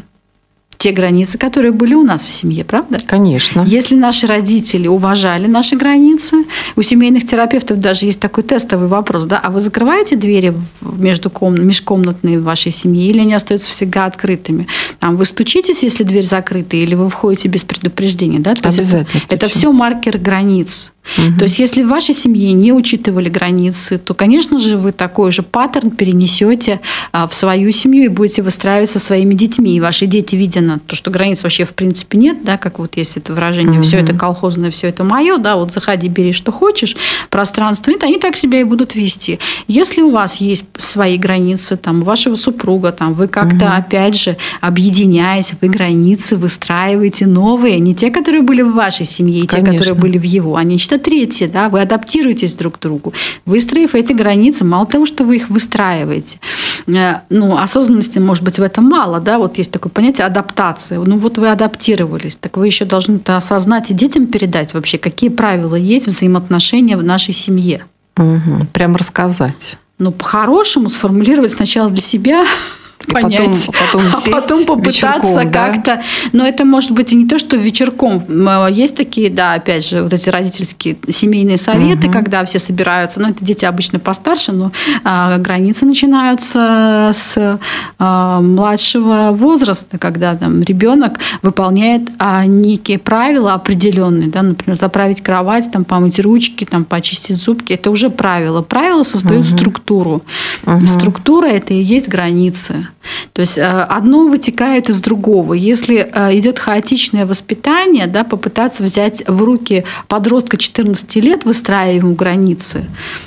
те 0.84 0.92
границы, 0.92 1.38
которые 1.38 1.72
были 1.72 1.94
у 1.94 2.04
нас 2.04 2.26
в 2.26 2.30
семье, 2.30 2.66
правда? 2.66 2.98
Конечно. 3.08 3.64
Если 3.66 3.96
наши 3.96 4.28
родители 4.28 4.90
уважали 4.90 5.48
наши 5.48 5.78
границы, 5.78 6.44
у 6.76 6.82
семейных 6.82 7.26
терапевтов 7.26 7.80
даже 7.80 8.06
есть 8.06 8.20
такой 8.20 8.44
тестовый 8.44 8.90
вопрос, 8.90 9.24
да, 9.24 9.40
а 9.42 9.50
вы 9.50 9.62
закрываете 9.62 10.18
двери 10.18 10.54
между 10.82 11.30
ком... 11.30 11.56
межкомнатные 11.56 12.38
в 12.38 12.44
вашей 12.44 12.74
семье 12.74 13.08
или 13.08 13.20
они 13.20 13.34
остаются 13.34 13.70
всегда 13.70 14.06
открытыми? 14.08 14.68
Там, 15.00 15.16
вы 15.16 15.24
стучитесь, 15.24 15.84
если 15.84 16.04
дверь 16.04 16.26
закрыта, 16.26 16.76
или 16.76 16.96
вы 16.96 17.10
входите 17.10 17.48
без 17.48 17.64
предупреждения, 17.64 18.40
да? 18.40 18.54
То 18.54 18.68
Обязательно. 18.68 19.22
Это, 19.24 19.36
это 19.36 19.48
все 19.48 19.72
маркер 19.72 20.18
границ. 20.18 20.92
Угу. 21.18 21.38
То 21.38 21.44
есть, 21.44 21.60
если 21.60 21.84
в 21.84 21.90
вашей 21.90 22.16
семье 22.16 22.54
не 22.54 22.72
учитывали 22.72 23.30
границы, 23.30 23.98
то, 23.98 24.14
конечно 24.14 24.58
же, 24.58 24.78
вы 24.78 24.92
такой 24.92 25.32
же 25.32 25.44
паттерн 25.44 25.92
перенесете 25.92 26.80
а, 27.12 27.28
в 27.28 27.34
свою 27.34 27.72
семью 27.72 28.06
и 28.06 28.08
будете 28.08 28.42
выстраивать 28.42 28.90
со 28.90 29.00
своими 29.00 29.34
детьми. 29.34 29.76
И 29.76 29.82
ваши 29.82 30.06
дети, 30.06 30.36
видя 30.36 30.62
на 30.62 30.80
то, 30.80 30.96
что 30.96 31.12
границ 31.12 31.44
вообще 31.44 31.66
в 31.66 31.74
принципе 31.74 32.18
нет, 32.18 32.44
да, 32.44 32.58
как 32.58 32.80
вот 32.80 32.96
есть 32.96 33.18
это 33.18 33.34
выражение, 33.34 33.80
угу. 33.80 33.84
все 33.84 33.98
это 33.98 34.14
колхозное, 34.14 34.72
все 34.72 34.88
это 34.88 35.04
мое, 35.04 35.38
да, 35.38 35.58
вот 35.58 35.74
заходи, 35.74 36.08
бери, 36.08 36.32
что 36.32 36.52
хочешь, 36.52 36.96
пространство 37.30 37.92
нет, 37.92 38.04
они 38.04 38.18
так 38.18 38.38
себя 38.38 38.62
и 38.62 38.64
будут 38.64 38.96
вести. 38.96 39.40
Если 39.68 40.02
у 40.02 40.10
вас 40.10 40.38
есть 40.38 40.66
свои 40.78 41.18
границы, 41.18 41.78
там, 41.78 42.02
у 42.02 42.06
вашего 42.06 42.36
супруга, 42.36 42.92
там, 42.92 43.14
вы 43.14 43.28
как-то, 43.28 43.66
угу. 43.66 43.74
опять 43.76 44.16
же, 44.16 44.38
объединяясь, 44.62 45.52
вы 45.62 45.68
границы 45.68 46.38
выстраиваете 46.38 47.26
новые, 47.26 47.80
не 47.80 47.94
те, 47.94 48.10
которые 48.10 48.42
были 48.42 48.62
в 48.62 48.74
вашей 48.74 49.06
семье, 49.06 49.44
и 49.44 49.48
те, 49.48 49.62
которые 49.62 49.94
были 49.94 50.18
в 50.18 50.24
его, 50.24 50.56
а 50.56 50.64
нечто 50.94 51.00
третье, 51.00 51.48
да, 51.48 51.70
вы 51.70 51.82
адаптируетесь 51.82 52.56
друг 52.56 52.78
к 52.78 52.80
другу. 52.80 53.14
Выстроив 53.46 53.96
эти 53.96 54.14
границы, 54.14 54.66
мало 54.66 54.86
того, 54.86 55.06
что 55.06 55.24
вы 55.24 55.38
их 55.38 55.50
выстраиваете, 55.50 56.40
э, 56.88 57.16
ну, 57.30 57.58
осознанности, 57.58 58.20
может 58.20 58.44
быть, 58.44 58.60
в 58.60 58.62
этом 58.62 58.86
мало, 58.86 59.20
да, 59.20 59.38
вот 59.38 59.58
есть 59.58 59.72
такое 59.72 59.92
понятие 59.92 60.26
адаптации. 60.28 60.98
Ну, 60.98 61.18
вот 61.18 61.38
вы 61.38 61.50
адаптировались, 61.50 62.36
так 62.36 62.58
вы 62.58 62.68
еще 62.68 62.86
должны 62.86 63.18
это 63.18 63.38
осознать 63.38 63.92
и 63.92 63.94
детям 63.94 64.28
передать 64.28 64.74
вообще, 64.74 64.98
какие 64.98 65.30
правила 65.30 65.76
есть 65.76 66.08
взаимоотношения 66.08 66.98
в 66.98 67.04
нашей 67.04 67.34
семье. 67.34 67.86
Угу. 68.18 68.68
Прям 68.74 68.96
рассказать. 68.96 69.78
Ну, 70.00 70.12
по-хорошему 70.12 70.90
сформулировать 70.90 71.52
сначала 71.52 71.90
для 71.90 72.02
себя, 72.02 72.46
понять, 73.12 73.68
потом, 73.68 74.02
потом 74.02 74.02
а 74.14 74.32
потом 74.32 74.66
попытаться 74.66 75.44
да? 75.46 75.46
как-то. 75.46 76.02
Но 76.32 76.46
это 76.46 76.66
может 76.66 76.92
быть 76.92 77.14
и 77.14 77.16
не 77.16 77.28
то, 77.28 77.40
что 77.40 77.56
вечерком. 77.56 78.24
Э, 78.28 78.68
есть 78.72 78.96
такие, 78.96 79.30
да, 79.30 79.54
опять 79.54 79.88
же, 79.88 80.04
вот 80.04 80.14
эти 80.14 80.30
родительские 80.30 80.98
семейные 81.10 81.58
советы, 81.58 82.08
угу. 82.08 82.14
когда 82.14 82.44
все 82.46 82.60
собираются. 82.60 83.20
Ну, 83.20 83.30
это 83.30 83.44
дети 83.44 83.66
обычно 83.66 84.00
постарше, 84.00 84.52
но 84.52 84.72
а, 85.04 85.38
границы 85.38 85.86
начинаются 85.86 87.12
с 87.14 87.60
а, 88.00 88.42
младшего 88.42 89.30
возраста, 89.32 89.98
когда 89.98 90.36
там 90.36 90.62
ребенок 90.64 91.20
выполняет 91.42 92.04
а, 92.20 92.46
некие 92.46 93.00
правила 93.00 93.54
определенные, 93.54 94.30
да, 94.30 94.42
например, 94.42 94.78
заправить 94.78 95.22
кровать, 95.22 95.72
там, 95.72 95.84
помыть 95.84 96.20
ручки, 96.20 96.66
там, 96.66 96.86
почистить 96.86 97.38
зубки. 97.38 97.74
Это 97.74 97.92
уже 97.92 98.10
правила. 98.10 98.62
Правила 98.62 99.04
создают 99.04 99.46
угу. 99.46 99.58
структуру. 99.58 100.22
Угу. 100.66 100.88
Структура 100.88 101.48
это 101.48 101.74
и 101.74 101.82
есть 101.82 102.08
границы. 102.08 102.88
То 103.34 103.42
есть 103.42 103.58
э, 103.58 103.62
одно 103.62 104.28
вытекает 104.28 104.90
из 104.90 105.02
другого. 105.02 105.54
Если 105.54 106.08
э, 106.12 106.38
идет 106.38 106.60
хаотичное 106.60 107.26
воспитание, 107.26 108.08
да, 108.08 108.24
попытаться 108.24 108.84
взять 108.84 109.24
в 109.28 109.44
руки 109.44 109.84
подростка 110.08 110.58
14 110.58 111.16
лет, 111.18 111.46
выстраивая 111.46 111.96
ему 111.96 112.16
границы, 112.16 112.86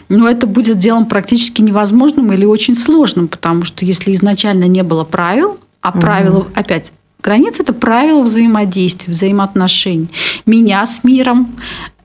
ну, 0.08 0.26
это 0.26 0.46
будет 0.46 0.78
делом 0.78 1.06
практически 1.06 1.62
невозможным 1.62 2.32
или 2.32 2.44
очень 2.44 2.76
сложным, 2.76 3.28
потому 3.28 3.64
что 3.64 3.84
если 3.84 4.14
изначально 4.14 4.64
не 4.64 4.82
было 4.82 5.04
правил, 5.04 5.58
а 5.80 5.92
правила, 5.92 6.38
угу. 6.38 6.48
опять, 6.54 6.92
Границы– 7.22 7.62
это 7.64 7.72
правила 7.72 8.22
взаимодействия, 8.22 9.12
взаимоотношений. 9.12 10.08
Меня 10.46 10.86
с 10.86 11.02
миром, 11.02 11.56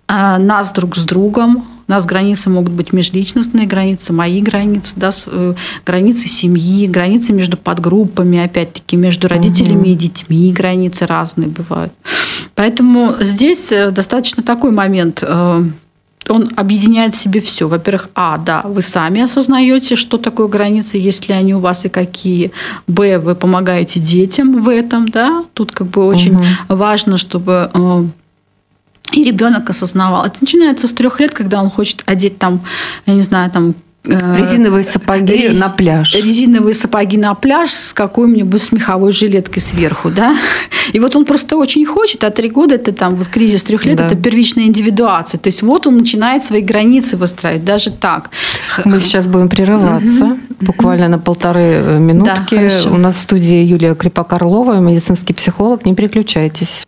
э, 0.08 0.38
нас 0.38 0.72
друг 0.72 0.96
с 0.96 1.04
другом, 1.04 1.64
у 1.92 1.94
нас 1.94 2.06
границы 2.06 2.50
могут 2.50 2.72
быть 2.72 2.94
межличностные 2.94 3.68
границы, 3.68 4.14
мои 4.14 4.42
границы, 4.42 4.94
да, 4.96 5.10
э, 5.26 5.54
границы 5.86 6.30
семьи, 6.30 6.88
границы 6.88 7.34
между 7.34 7.58
подгруппами, 7.58 8.40
опять-таки, 8.40 8.96
между 8.96 9.28
родителями 9.28 9.82
угу. 9.82 9.90
и 9.90 9.96
детьми 9.96 10.54
границы 10.54 11.06
разные 11.06 11.50
бывают. 11.50 11.92
Поэтому 12.56 13.16
здесь 13.20 13.74
э, 13.74 13.92
достаточно 13.92 14.42
такой 14.42 14.72
момент 14.72 15.22
э, 15.22 15.64
он 16.30 16.52
объединяет 16.56 17.14
в 17.14 17.20
себе 17.20 17.42
все. 17.42 17.68
Во-первых, 17.68 18.10
а, 18.16 18.38
да, 18.38 18.62
вы 18.64 18.82
сами 18.82 19.22
осознаете, 19.22 19.98
что 19.98 20.18
такое 20.18 20.48
границы, 20.48 20.98
есть 20.98 21.28
ли 21.28 21.34
они 21.34 21.56
у 21.56 21.60
вас 21.60 21.84
и 21.84 21.90
какие. 21.90 22.52
Б, 22.88 23.20
вы 23.20 23.36
помогаете 23.36 24.00
детям 24.00 24.62
в 24.62 24.70
этом, 24.70 25.10
да. 25.10 25.44
Тут 25.54 25.74
как 25.74 25.88
бы 25.88 26.06
очень 26.06 26.36
угу. 26.36 26.46
важно, 26.70 27.18
чтобы 27.18 27.70
и 29.12 29.24
ребенок 29.24 29.70
осознавал. 29.70 30.26
Это 30.26 30.38
начинается 30.42 30.88
с 30.88 30.92
трех 30.92 31.20
лет, 31.20 31.32
когда 31.32 31.62
он 31.62 31.70
хочет 31.70 32.04
одеть 32.06 32.38
там, 32.38 32.62
я 33.06 33.14
не 33.14 33.22
знаю, 33.22 33.52
там 33.52 33.76
э, 34.06 34.38
Резиновые 34.38 34.84
сапоги 34.84 35.34
Рез... 35.34 35.60
на 35.60 35.70
пляж. 35.70 36.16
Резиновые 36.16 36.74
сапоги 36.74 37.18
на 37.18 37.34
пляж 37.36 37.70
с 37.72 37.94
какой-нибудь 37.94 38.62
смеховой 38.62 39.12
жилеткой 39.12 39.62
сверху, 39.62 40.10
да. 40.10 40.36
И 40.94 41.00
вот 41.00 41.16
он 41.16 41.26
просто 41.26 41.58
очень 41.58 41.86
хочет, 41.86 42.24
а 42.24 42.30
три 42.30 42.50
года 42.50 42.76
это 42.76 42.92
там 42.92 43.16
вот 43.16 43.28
кризис 43.28 43.64
трех 43.64 43.86
лет, 43.86 43.98
да. 43.98 44.08
это 44.08 44.16
первичная 44.16 44.66
индивидуация. 44.66 45.40
То 45.40 45.48
есть 45.48 45.62
вот 45.62 45.88
он 45.88 45.98
начинает 45.98 46.44
свои 46.44 46.62
границы 46.62 47.18
выстраивать, 47.18 47.66
даже 47.66 47.92
так. 47.92 48.30
Мы 48.86 49.00
сейчас 49.02 49.28
будем 49.28 49.50
прерываться 49.50 50.26
угу. 50.26 50.40
буквально 50.62 51.08
на 51.08 51.20
полторы 51.20 51.62
э, 51.62 52.00
минутки. 52.00 52.70
Да, 52.84 52.90
У 52.92 52.98
нас 52.98 53.16
в 53.16 53.20
студии 53.20 53.64
Юлия 53.64 53.94
Крипак-Орлова, 53.94 54.80
медицинский 54.80 55.34
психолог. 55.34 55.86
Не 55.86 55.96
переключайтесь. 55.96 56.86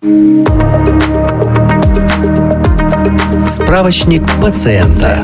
Справочник 3.45 4.23
пациента. 4.41 5.23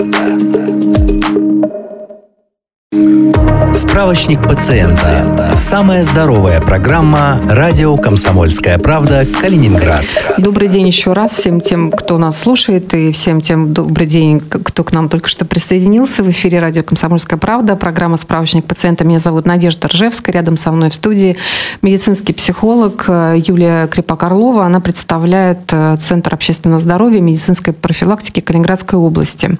Справочник 3.73 4.41
пациента. 4.41 5.53
Самая 5.55 6.03
здоровая 6.03 6.59
программа 6.59 7.39
«Радио 7.47 7.95
Комсомольская 7.97 8.77
правда. 8.77 9.25
Калининград». 9.41 10.05
Добрый 10.37 10.67
день 10.67 10.87
еще 10.87 11.13
раз 11.13 11.31
всем 11.31 11.61
тем, 11.61 11.91
кто 11.91 12.17
нас 12.17 12.39
слушает, 12.39 12.93
и 12.93 13.11
всем 13.11 13.41
тем 13.41 13.73
добрый 13.73 14.07
день, 14.07 14.39
кто 14.39 14.83
к 14.83 14.91
нам 14.91 15.07
только 15.07 15.29
что 15.29 15.45
присоединился. 15.45 16.23
В 16.23 16.29
эфире 16.29 16.59
«Радио 16.59 16.83
Комсомольская 16.83 17.37
правда», 17.37 17.75
программа 17.75 18.17
«Справочник 18.17 18.65
пациента». 18.65 19.03
Меня 19.05 19.19
зовут 19.19 19.45
Надежда 19.45 19.87
Ржевская. 19.87 20.33
Рядом 20.33 20.57
со 20.57 20.71
мной 20.71 20.89
в 20.89 20.93
студии 20.95 21.37
медицинский 21.81 22.33
психолог 22.33 23.05
Юлия 23.07 23.87
Крепак-Орлова. 23.87 24.65
Она 24.65 24.79
представляет 24.79 25.59
э, 25.71 25.97
Центр 25.99 26.33
общественного 26.33 26.79
здоровья 26.79 27.17
и 27.17 27.21
медицинской 27.21 27.73
профилактики 27.73 28.39
Калининградской 28.39 28.97
области. 28.97 29.51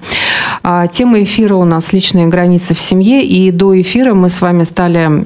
А, 0.62 0.86
тема 0.88 1.22
эфира 1.22 1.54
у 1.54 1.64
нас 1.64 1.92
«Личные 1.92 2.26
границы 2.26 2.74
в 2.74 2.78
семье». 2.80 3.24
И 3.24 3.50
до 3.50 3.80
эфира 3.80 3.99
эфира 4.00 4.14
мы 4.14 4.28
с 4.28 4.40
вами 4.40 4.64
стали 4.64 5.24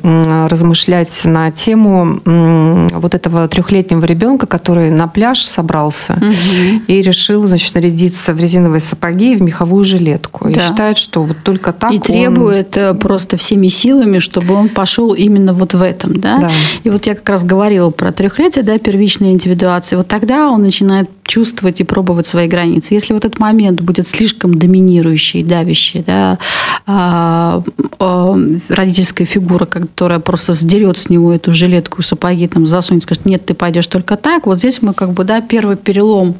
размышлять 0.48 1.24
на 1.24 1.50
тему 1.50 2.20
вот 2.24 3.14
этого 3.14 3.46
трехлетнего 3.48 4.04
ребенка, 4.04 4.46
который 4.46 4.90
на 4.90 5.06
пляж 5.06 5.44
собрался 5.44 6.14
угу. 6.14 6.82
и 6.86 7.02
решил, 7.02 7.46
значит, 7.46 7.74
нарядиться 7.74 8.34
в 8.34 8.40
резиновые 8.40 8.80
сапоги 8.80 9.32
и 9.32 9.36
в 9.36 9.42
меховую 9.42 9.84
жилетку. 9.84 10.48
Да. 10.48 10.50
И 10.50 10.60
считает, 10.60 10.98
что 10.98 11.22
вот 11.22 11.36
только 11.42 11.72
так 11.72 11.92
И 11.92 11.96
он... 11.96 12.02
требует 12.02 12.76
э, 12.76 12.94
просто 12.94 13.36
всеми 13.36 13.68
силами, 13.68 14.18
чтобы 14.18 14.54
он 14.54 14.68
пошел 14.68 15.14
именно 15.14 15.52
вот 15.52 15.74
в 15.74 15.82
этом, 15.82 16.18
да? 16.18 16.38
да. 16.38 16.50
И 16.82 16.90
вот 16.90 17.06
я 17.06 17.14
как 17.14 17.28
раз 17.28 17.44
говорила 17.44 17.90
про 17.90 18.12
трехлетие, 18.12 18.64
да, 18.64 18.78
первичная 18.78 19.30
индивидуация. 19.30 19.96
Вот 19.96 20.08
тогда 20.08 20.50
он 20.50 20.62
начинает 20.62 21.08
чувствовать 21.26 21.80
и 21.80 21.84
пробовать 21.84 22.26
свои 22.26 22.48
границы. 22.48 22.94
Если 22.94 23.12
вот 23.12 23.24
этот 23.24 23.38
момент 23.38 23.80
будет 23.80 24.06
слишком 24.08 24.58
доминирующий, 24.58 25.42
давящий, 25.42 26.02
да, 26.06 26.38
а, 26.86 27.62
а, 27.98 28.36
родительская 28.68 29.26
фигура, 29.26 29.64
которая 29.64 30.18
просто 30.18 30.52
сдерет 30.52 30.98
с 30.98 31.08
него 31.08 31.32
эту 31.32 31.52
жилетку, 31.54 32.02
сапоги, 32.02 32.46
там, 32.46 32.66
засунет, 32.66 33.02
скажет, 33.02 33.24
нет, 33.24 33.46
ты 33.46 33.54
пойдешь 33.54 33.86
только 33.86 34.16
так. 34.16 34.46
Вот 34.46 34.58
здесь 34.58 34.82
мы 34.82 34.92
как 34.92 35.12
бы, 35.12 35.24
да, 35.24 35.40
первый 35.40 35.76
перелом 35.76 36.36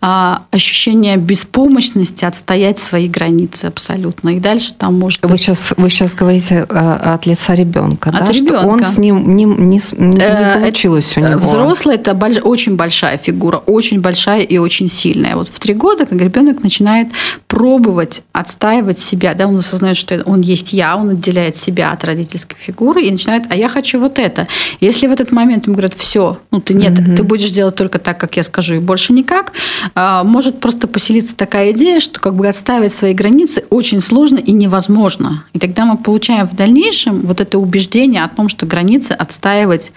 а, 0.00 0.42
ощущение 0.50 1.16
беспомощности 1.16 2.24
отстоять 2.24 2.78
свои 2.78 3.08
границы 3.08 3.66
абсолютно. 3.66 4.30
И 4.36 4.40
дальше 4.40 4.74
там 4.74 4.98
может 4.98 5.22
вы 5.22 5.30
быть... 5.30 5.40
Сейчас, 5.40 5.74
вы 5.76 5.90
сейчас 5.90 6.14
говорите 6.14 6.66
а, 6.70 7.14
от 7.14 7.26
лица 7.26 7.54
ребенка, 7.54 8.10
от 8.10 8.18
да? 8.18 8.32
Ребенка. 8.32 8.60
Что 8.60 8.68
он 8.68 8.84
с 8.84 8.98
ним 8.98 9.36
не, 9.36 9.44
не, 9.44 9.80
не 9.98 10.18
э, 10.18 10.58
получилось 10.58 11.16
у 11.16 11.20
него. 11.20 11.38
Взрослый– 11.38 11.96
это 11.96 12.14
больш... 12.14 12.38
очень 12.42 12.76
большая 12.76 13.18
фигура, 13.18 13.58
очень 13.58 14.00
большая 14.00 14.21
и 14.30 14.58
очень 14.58 14.88
сильная. 14.88 15.36
Вот 15.36 15.48
в 15.48 15.58
три 15.58 15.74
года, 15.74 16.06
как 16.06 16.20
ребенок 16.20 16.62
начинает 16.62 17.08
пробовать 17.46 18.22
отстаивать 18.32 19.00
себя, 19.00 19.34
да, 19.34 19.46
он 19.46 19.58
осознает, 19.58 19.96
что 19.96 20.22
он 20.24 20.40
есть 20.40 20.72
я, 20.72 20.96
он 20.96 21.10
отделяет 21.10 21.56
себя 21.56 21.92
от 21.92 22.04
родительской 22.04 22.56
фигуры 22.58 23.02
и 23.02 23.10
начинает, 23.10 23.44
а 23.50 23.56
я 23.56 23.68
хочу 23.68 23.98
вот 23.98 24.18
это. 24.18 24.48
Если 24.80 25.06
в 25.06 25.12
этот 25.12 25.32
момент 25.32 25.66
ему 25.66 25.74
говорят, 25.74 25.94
все, 25.94 26.38
ну 26.50 26.60
ты 26.60 26.74
нет, 26.74 26.92
mm-hmm. 26.92 27.16
ты 27.16 27.22
будешь 27.22 27.50
делать 27.50 27.74
только 27.74 27.98
так, 27.98 28.18
как 28.18 28.36
я 28.36 28.42
скажу, 28.42 28.74
и 28.74 28.78
больше 28.78 29.12
никак, 29.12 29.52
а, 29.94 30.24
может 30.24 30.60
просто 30.60 30.88
поселиться 30.88 31.34
такая 31.34 31.72
идея, 31.72 32.00
что 32.00 32.20
как 32.20 32.34
бы 32.34 32.48
отставить 32.48 32.94
свои 32.94 33.14
границы 33.14 33.64
очень 33.70 34.00
сложно 34.00 34.38
и 34.38 34.52
невозможно. 34.52 35.44
И 35.52 35.58
тогда 35.58 35.84
мы 35.84 35.96
получаем 35.96 36.46
в 36.46 36.54
дальнейшем 36.54 37.22
вот 37.22 37.40
это 37.40 37.58
убеждение 37.58 38.24
о 38.24 38.28
том, 38.28 38.48
что 38.48 38.66
границы 38.66 39.12
отстаивать 39.12 39.92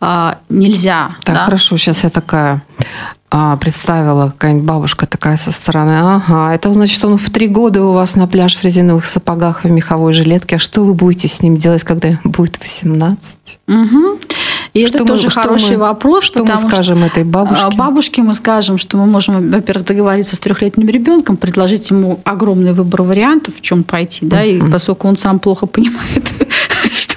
а, 0.00 0.38
нельзя. 0.48 1.16
Так, 1.24 1.34
да? 1.34 1.44
хорошо, 1.44 1.76
сейчас 1.76 2.04
я 2.04 2.10
такая 2.10 2.62
а, 3.32 3.56
представила 3.56 4.30
какая-нибудь 4.30 4.66
бабушка 4.66 5.06
такая 5.06 5.36
со 5.36 5.52
стороны. 5.52 5.98
Ага, 6.00 6.52
это 6.52 6.72
значит, 6.72 7.04
он 7.04 7.16
в 7.16 7.30
три 7.30 7.46
года 7.46 7.84
у 7.84 7.92
вас 7.92 8.16
на 8.16 8.26
пляж 8.26 8.56
в 8.56 8.64
резиновых 8.64 9.06
сапогах 9.06 9.64
и 9.64 9.70
меховой 9.70 10.12
жилетке. 10.12 10.56
А 10.56 10.58
что 10.58 10.82
вы 10.82 10.94
будете 10.94 11.28
с 11.28 11.40
ним 11.40 11.56
делать, 11.56 11.84
когда 11.84 12.10
будет 12.24 12.58
18? 12.60 13.36
Угу. 13.68 14.18
И 14.72 14.86
что 14.86 14.98
это 14.98 15.04
мы, 15.04 15.08
тоже 15.08 15.30
что 15.30 15.42
хороший 15.42 15.76
мы, 15.76 15.84
вопрос. 15.84 16.24
Что 16.24 16.44
мы 16.44 16.56
скажем 16.56 16.98
что, 16.98 17.06
этой 17.06 17.24
бабушке? 17.24 17.64
А, 17.64 17.70
бабушке 17.70 18.22
мы 18.22 18.34
скажем, 18.34 18.78
что 18.78 18.96
мы 18.96 19.06
можем, 19.06 19.50
во-первых, 19.50 19.86
договориться 19.86 20.34
с 20.34 20.40
трехлетним 20.40 20.88
ребенком, 20.88 21.36
предложить 21.36 21.90
ему 21.90 22.20
огромный 22.24 22.72
выбор 22.72 23.02
вариантов, 23.02 23.56
в 23.56 23.60
чем 23.60 23.84
пойти, 23.84 24.26
да, 24.26 24.44
и 24.44 24.60
поскольку 24.60 25.06
он 25.06 25.16
сам 25.16 25.38
плохо 25.38 25.66
понимает, 25.66 26.32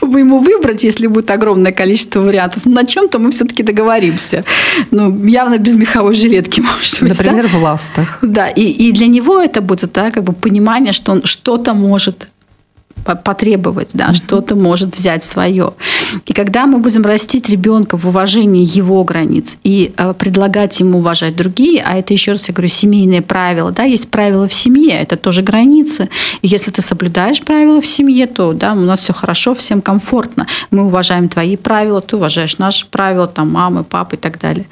чтобы 0.04 0.20
ему 0.20 0.40
выбрать, 0.40 0.84
если 0.84 1.08
будет 1.08 1.32
огромное 1.32 1.72
количество 1.72 2.20
вариантов, 2.20 2.66
на 2.66 2.86
чем-то 2.86 3.20
мы 3.20 3.32
все-таки 3.32 3.64
договоримся. 3.64 4.44
Ну, 4.92 5.26
явно 5.26 5.58
без 5.58 5.76
меховой 5.76 6.14
жилетки, 6.14 6.62
может 6.76 7.02
быть. 7.02 7.10
Например, 7.10 7.44
да? 7.44 7.58
в 7.58 7.64
ластах. 7.64 8.20
Да, 8.22 8.50
и, 8.50 8.64
и 8.64 8.92
для 8.92 9.08
него 9.08 9.40
это 9.40 9.62
будет 9.62 9.94
да, 9.94 10.12
как 10.12 10.24
бы 10.24 10.34
понимание, 10.34 10.92
что 10.92 11.14
он 11.14 11.24
что-то 11.24 11.74
может 11.74 12.28
потребовать, 13.04 13.90
да, 13.94 14.10
mm-hmm. 14.10 14.14
что-то 14.14 14.56
может 14.56 14.96
взять 14.96 15.24
свое. 15.24 15.74
И 16.26 16.34
когда 16.34 16.66
мы 16.66 16.80
будем 16.80 17.04
растить 17.04 17.50
ребенка 17.50 17.98
в 17.98 18.08
уважении 18.08 18.66
его 18.66 19.04
границ 19.04 19.58
и 19.64 19.94
э, 19.98 20.14
предлагать 20.14 20.80
ему 20.80 21.00
уважать 21.00 21.36
другие, 21.36 21.84
а 21.86 21.98
это 21.98 22.14
еще 22.14 22.34
раз 22.34 22.48
я 22.48 22.54
говорю 22.54 22.70
семейные 22.70 23.22
правила, 23.22 23.72
да, 23.72 23.84
есть 23.84 24.10
правила 24.10 24.48
в 24.48 24.54
семье, 24.54 25.00
это 25.00 25.18
тоже 25.18 25.42
границы. 25.42 26.10
И 26.42 26.48
если 26.48 26.72
ты 26.72 26.82
соблюдаешь 26.82 27.42
правила 27.42 27.82
в 27.82 27.86
семье, 27.86 28.28
то 28.28 28.54
да, 28.54 28.74
у 28.74 28.76
нас 28.76 29.02
все 29.02 29.14
хорошо, 29.14 29.54
всем 29.54 29.82
комфортно. 29.82 30.48
Мы 30.72 30.86
уважаем 30.86 31.30
твои 31.30 31.58
правила, 31.58 32.02
ты 32.02 32.16
уважаешь 32.16 32.58
наши 32.58 32.86
правила, 32.88 33.28
там 33.28 33.52
мамы, 33.52 33.84
папы 33.84 34.16
и 34.16 34.20
так 34.20 34.40
далее. 34.40 34.66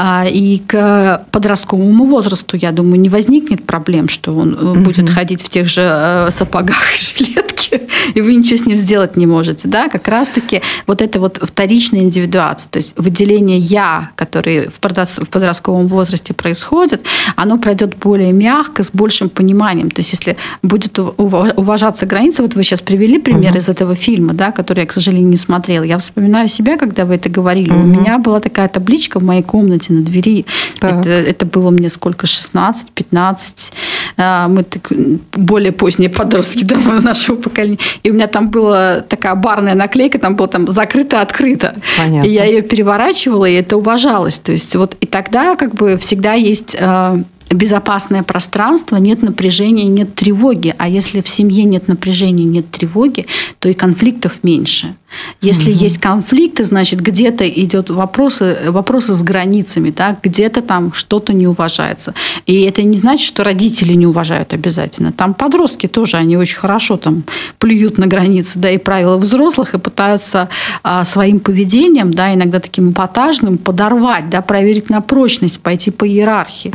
А, 0.00 0.26
и 0.28 0.60
к 0.60 1.24
подростковому 1.32 2.04
возрасту, 2.04 2.56
я 2.56 2.70
думаю, 2.70 3.00
не 3.00 3.08
возникнет 3.08 3.64
проблем, 3.64 4.08
что 4.08 4.32
он 4.32 4.54
угу. 4.54 4.80
будет 4.80 5.10
ходить 5.10 5.42
в 5.42 5.48
тех 5.48 5.66
же 5.66 5.82
э, 5.82 6.30
сапогах 6.30 6.94
и 6.94 7.24
жилетке, 7.24 7.88
и 8.14 8.20
вы 8.20 8.36
ничего 8.36 8.58
с 8.58 8.64
ним 8.64 8.78
сделать 8.78 9.16
не 9.16 9.26
можете. 9.26 9.66
Да? 9.66 9.88
Как 9.88 10.06
раз-таки 10.06 10.62
вот 10.86 11.02
это 11.02 11.18
вот 11.18 11.40
вторичная 11.42 12.02
индивидуация, 12.02 12.70
то 12.70 12.76
есть 12.76 12.94
выделение 12.96 13.58
«я», 13.58 14.10
которое 14.14 14.70
в 14.70 14.78
подростковом 14.78 15.88
возрасте 15.88 16.32
происходит, 16.32 17.04
оно 17.34 17.58
пройдет 17.58 17.96
более 17.96 18.32
мягко, 18.32 18.84
с 18.84 18.90
большим 18.92 19.28
пониманием. 19.28 19.90
То 19.90 19.98
есть 19.98 20.12
если 20.12 20.36
будет 20.62 20.96
уважаться 21.00 22.06
граница, 22.06 22.42
вот 22.42 22.54
вы 22.54 22.62
сейчас 22.62 22.80
привели 22.80 23.18
пример 23.18 23.50
угу. 23.50 23.58
из 23.58 23.68
этого 23.68 23.96
фильма, 23.96 24.32
да, 24.32 24.52
который 24.52 24.80
я, 24.80 24.86
к 24.86 24.92
сожалению, 24.92 25.28
не 25.28 25.36
смотрела. 25.36 25.82
Я 25.82 25.98
вспоминаю 25.98 26.48
себя, 26.48 26.76
когда 26.76 27.04
вы 27.04 27.16
это 27.16 27.28
говорили. 27.28 27.70
Угу. 27.70 27.80
У 27.80 27.86
меня 27.86 28.18
была 28.18 28.38
такая 28.38 28.68
табличка 28.68 29.18
в 29.18 29.24
моей 29.24 29.42
комнате 29.42 29.87
на 29.88 30.02
двери. 30.02 30.46
Это, 30.80 31.10
это 31.10 31.46
было 31.46 31.70
мне 31.70 31.88
сколько? 31.88 32.26
16, 32.26 32.90
15. 32.90 33.72
А, 34.16 34.48
мы 34.48 34.64
так, 34.64 34.90
более 35.32 35.72
поздние 35.72 36.10
подростки 36.10 36.64
да, 36.64 36.76
нашего 37.00 37.36
поколения. 37.36 37.78
И 38.02 38.10
у 38.10 38.14
меня 38.14 38.26
там 38.26 38.50
была 38.50 39.00
такая 39.00 39.34
барная 39.34 39.74
наклейка, 39.74 40.18
там 40.18 40.36
было 40.36 40.48
там 40.48 40.68
закрыто-открыто. 40.68 41.76
И 42.24 42.30
я 42.30 42.44
ее 42.44 42.62
переворачивала, 42.62 43.46
и 43.46 43.54
это 43.54 43.76
уважалось. 43.76 44.38
То 44.38 44.52
есть 44.52 44.74
вот 44.76 44.96
и 45.00 45.06
тогда 45.06 45.56
как 45.56 45.74
бы 45.74 45.96
всегда 45.98 46.34
есть 46.34 46.76
а, 46.80 47.20
безопасное 47.50 48.22
пространство, 48.22 48.96
нет 48.96 49.22
напряжения, 49.22 49.84
нет 49.84 50.14
тревоги. 50.14 50.74
А 50.78 50.88
если 50.88 51.20
в 51.20 51.28
семье 51.28 51.64
нет 51.64 51.88
напряжения, 51.88 52.44
нет 52.44 52.70
тревоги, 52.70 53.26
то 53.58 53.68
и 53.68 53.74
конфликтов 53.74 54.40
меньше. 54.42 54.94
Если 55.40 55.72
угу. 55.72 55.80
есть 55.80 55.98
конфликты, 55.98 56.64
значит, 56.64 57.00
где-то 57.00 57.48
идет 57.48 57.90
вопросы, 57.90 58.58
вопросы 58.68 59.14
с 59.14 59.22
границами, 59.22 59.90
да, 59.90 60.16
где-то 60.22 60.62
там 60.62 60.92
что-то 60.92 61.32
не 61.32 61.46
уважается. 61.46 62.14
И 62.46 62.62
это 62.62 62.82
не 62.82 62.98
значит, 62.98 63.26
что 63.26 63.44
родители 63.44 63.94
не 63.94 64.06
уважают 64.06 64.52
обязательно. 64.52 65.12
Там 65.12 65.34
подростки 65.34 65.86
тоже, 65.86 66.16
они 66.16 66.36
очень 66.36 66.56
хорошо 66.56 66.96
там 66.96 67.24
плюют 67.58 67.98
на 67.98 68.06
границы, 68.06 68.58
да, 68.58 68.70
и 68.70 68.78
правила 68.78 69.16
взрослых, 69.16 69.74
и 69.74 69.78
пытаются 69.78 70.48
а, 70.82 71.04
своим 71.04 71.40
поведением, 71.40 72.12
да, 72.12 72.34
иногда 72.34 72.60
таким 72.60 72.90
эпатажным, 72.90 73.58
подорвать, 73.58 74.28
да, 74.28 74.42
проверить 74.42 74.90
на 74.90 75.00
прочность, 75.00 75.60
пойти 75.60 75.90
по 75.90 76.06
иерархии. 76.06 76.72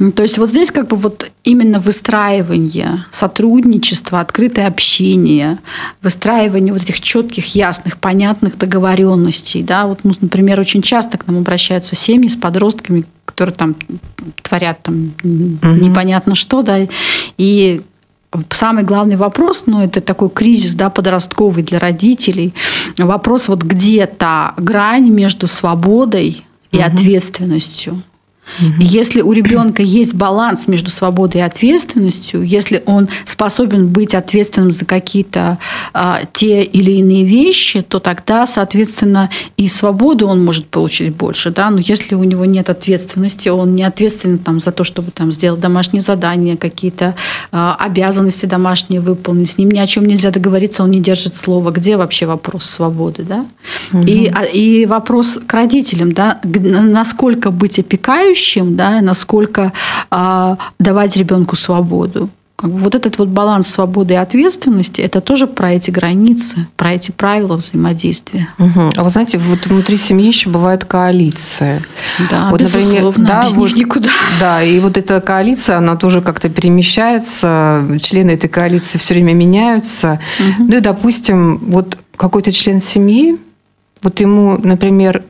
Угу. 0.00 0.12
То 0.12 0.22
есть 0.22 0.38
вот 0.38 0.50
здесь 0.50 0.70
как 0.70 0.88
бы 0.88 0.96
вот 0.96 1.30
именно 1.42 1.78
выстраивание 1.78 3.04
сотрудничества, 3.10 4.20
открытое 4.20 4.66
общение, 4.66 5.58
выстраивание 6.02 6.72
вот 6.72 6.82
этих 6.82 7.00
четких, 7.00 7.54
ясных 7.54 7.73
ясных, 7.74 7.98
понятных 7.98 8.56
договоренностей. 8.56 9.62
Да? 9.62 9.86
Вот, 9.86 10.00
ну, 10.04 10.12
например, 10.20 10.60
очень 10.60 10.82
часто 10.82 11.18
к 11.18 11.26
нам 11.26 11.38
обращаются 11.38 11.96
семьи 11.96 12.28
с 12.28 12.36
подростками, 12.36 13.04
которые 13.24 13.54
там 13.54 13.74
творят 14.42 14.82
там 14.82 15.12
угу. 15.22 15.68
непонятно 15.74 16.34
что, 16.34 16.62
да, 16.62 16.86
и 17.38 17.82
самый 18.50 18.84
главный 18.84 19.16
вопрос, 19.16 19.64
ну, 19.66 19.82
это 19.82 20.00
такой 20.00 20.28
кризис, 20.30 20.74
да, 20.74 20.90
подростковый 20.90 21.62
для 21.62 21.78
родителей. 21.78 22.54
Вопрос 22.98 23.48
вот 23.48 23.62
где 23.62 24.06
та 24.06 24.54
грань 24.56 25.10
между 25.10 25.46
свободой 25.46 26.44
и 26.70 26.78
угу. 26.78 26.86
ответственностью. 26.86 28.02
Угу. 28.60 28.82
Если 28.82 29.20
у 29.20 29.32
ребенка 29.32 29.82
есть 29.82 30.14
баланс 30.14 30.68
между 30.68 30.90
свободой 30.90 31.40
и 31.40 31.44
ответственностью, 31.44 32.42
если 32.42 32.82
он 32.86 33.08
способен 33.24 33.88
быть 33.88 34.14
ответственным 34.14 34.70
за 34.70 34.84
какие-то 34.84 35.58
а, 35.92 36.20
те 36.32 36.62
или 36.62 36.92
иные 36.92 37.24
вещи, 37.24 37.82
то 37.82 37.98
тогда, 37.98 38.46
соответственно, 38.46 39.30
и 39.56 39.66
свободу 39.68 40.28
он 40.28 40.44
может 40.44 40.66
получить 40.66 41.14
больше. 41.14 41.50
Да? 41.50 41.70
Но 41.70 41.78
если 41.78 42.14
у 42.14 42.22
него 42.22 42.44
нет 42.44 42.70
ответственности, 42.70 43.48
он 43.48 43.74
не 43.74 43.82
ответственен 43.82 44.38
там, 44.38 44.60
за 44.60 44.70
то, 44.70 44.84
чтобы 44.84 45.10
там, 45.10 45.32
сделать 45.32 45.60
домашние 45.60 46.02
задания, 46.02 46.56
какие-то 46.56 47.16
а, 47.50 47.76
обязанности 47.78 48.46
домашние 48.46 49.00
выполнить, 49.00 49.50
с 49.50 49.58
ним 49.58 49.70
ни 49.70 49.78
о 49.78 49.86
чем 49.86 50.04
нельзя 50.04 50.30
договориться, 50.30 50.82
он 50.84 50.90
не 50.90 51.00
держит 51.00 51.34
слова. 51.34 51.70
Где 51.70 51.96
вообще 51.96 52.26
вопрос 52.26 52.66
свободы? 52.66 53.24
Да? 53.24 53.46
Угу. 53.92 54.02
И, 54.04 54.28
а, 54.28 54.44
и 54.44 54.86
вопрос 54.86 55.38
к 55.44 55.52
родителям, 55.52 56.12
да? 56.12 56.40
насколько 56.44 57.50
быть 57.50 57.78
опекающим, 57.78 58.33
будущем, 58.34 58.76
да, 58.76 59.00
насколько 59.00 59.72
а, 60.10 60.58
давать 60.78 61.16
ребенку 61.16 61.56
свободу. 61.56 62.28
Вот 62.62 62.94
этот 62.94 63.18
вот 63.18 63.28
баланс 63.28 63.68
свободы 63.68 64.14
и 64.14 64.16
ответственности, 64.16 65.00
это 65.02 65.20
тоже 65.20 65.46
про 65.46 65.72
эти 65.72 65.90
границы, 65.90 66.66
про 66.76 66.94
эти 66.94 67.10
правила 67.10 67.56
взаимодействия. 67.56 68.48
Угу. 68.58 68.90
А 68.96 69.04
вы 69.04 69.10
знаете, 69.10 69.38
вот 69.38 69.66
внутри 69.66 69.96
семьи 69.96 70.26
еще 70.26 70.48
бывает 70.50 70.84
коалиция. 70.84 71.82
Да, 72.30 72.50
вот, 72.50 72.60
безусловно, 72.60 73.08
например, 73.08 73.28
да, 73.28 73.42
без 73.44 73.54
вот, 73.54 73.66
них 73.66 73.76
никуда. 73.76 74.08
Да, 74.40 74.62
и 74.62 74.78
вот 74.80 74.96
эта 74.96 75.20
коалиция, 75.20 75.78
она 75.78 75.96
тоже 75.96 76.22
как-то 76.22 76.48
перемещается, 76.48 77.82
члены 78.00 78.30
этой 78.30 78.48
коалиции 78.48 78.98
все 78.98 79.14
время 79.14 79.34
меняются. 79.34 80.20
Угу. 80.40 80.64
Ну 80.68 80.76
и, 80.76 80.80
допустим, 80.80 81.58
вот 81.58 81.98
какой-то 82.16 82.50
член 82.52 82.80
семьи, 82.80 83.36
вот 84.02 84.20
ему, 84.20 84.58
например, 84.58 85.22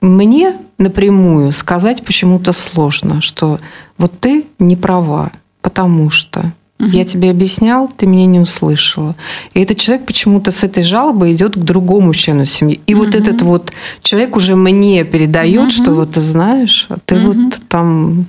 мне 0.00 0.54
напрямую 0.78 1.52
сказать 1.52 2.04
почему-то 2.04 2.52
сложно, 2.52 3.20
что 3.20 3.58
вот 3.98 4.18
ты 4.20 4.46
не 4.58 4.76
права, 4.76 5.32
потому 5.60 6.10
что 6.10 6.52
угу. 6.78 6.88
я 6.90 7.04
тебе 7.04 7.30
объяснял, 7.30 7.88
ты 7.88 8.06
меня 8.06 8.26
не 8.26 8.40
услышала. 8.40 9.16
И 9.54 9.60
этот 9.60 9.78
человек 9.78 10.06
почему-то 10.06 10.52
с 10.52 10.62
этой 10.62 10.82
жалобой 10.82 11.32
идет 11.32 11.54
к 11.54 11.58
другому 11.58 12.14
члену 12.14 12.46
семьи. 12.46 12.80
И 12.86 12.94
угу. 12.94 13.04
вот 13.04 13.14
этот 13.14 13.42
вот 13.42 13.72
человек 14.02 14.36
уже 14.36 14.54
мне 14.54 15.04
передает, 15.04 15.68
угу. 15.68 15.70
что 15.70 15.94
вот 15.94 16.14
ты 16.14 16.20
знаешь, 16.20 16.88
ты 17.04 17.16
угу. 17.16 17.32
вот 17.32 17.60
там 17.68 18.26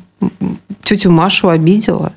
тетю 0.84 1.12
Машу 1.12 1.50
обидела. 1.50 2.14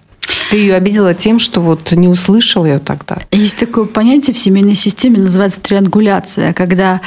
Ты 0.50 0.58
ее 0.58 0.74
обидела 0.74 1.14
тем, 1.14 1.38
что 1.38 1.60
вот 1.60 1.92
не 1.92 2.08
услышал 2.08 2.64
ее 2.64 2.78
тогда. 2.78 3.18
Есть 3.32 3.56
такое 3.56 3.86
понятие 3.86 4.34
в 4.34 4.38
семейной 4.38 4.76
системе, 4.76 5.18
называется 5.18 5.60
триангуляция, 5.60 6.52
когда 6.52 7.00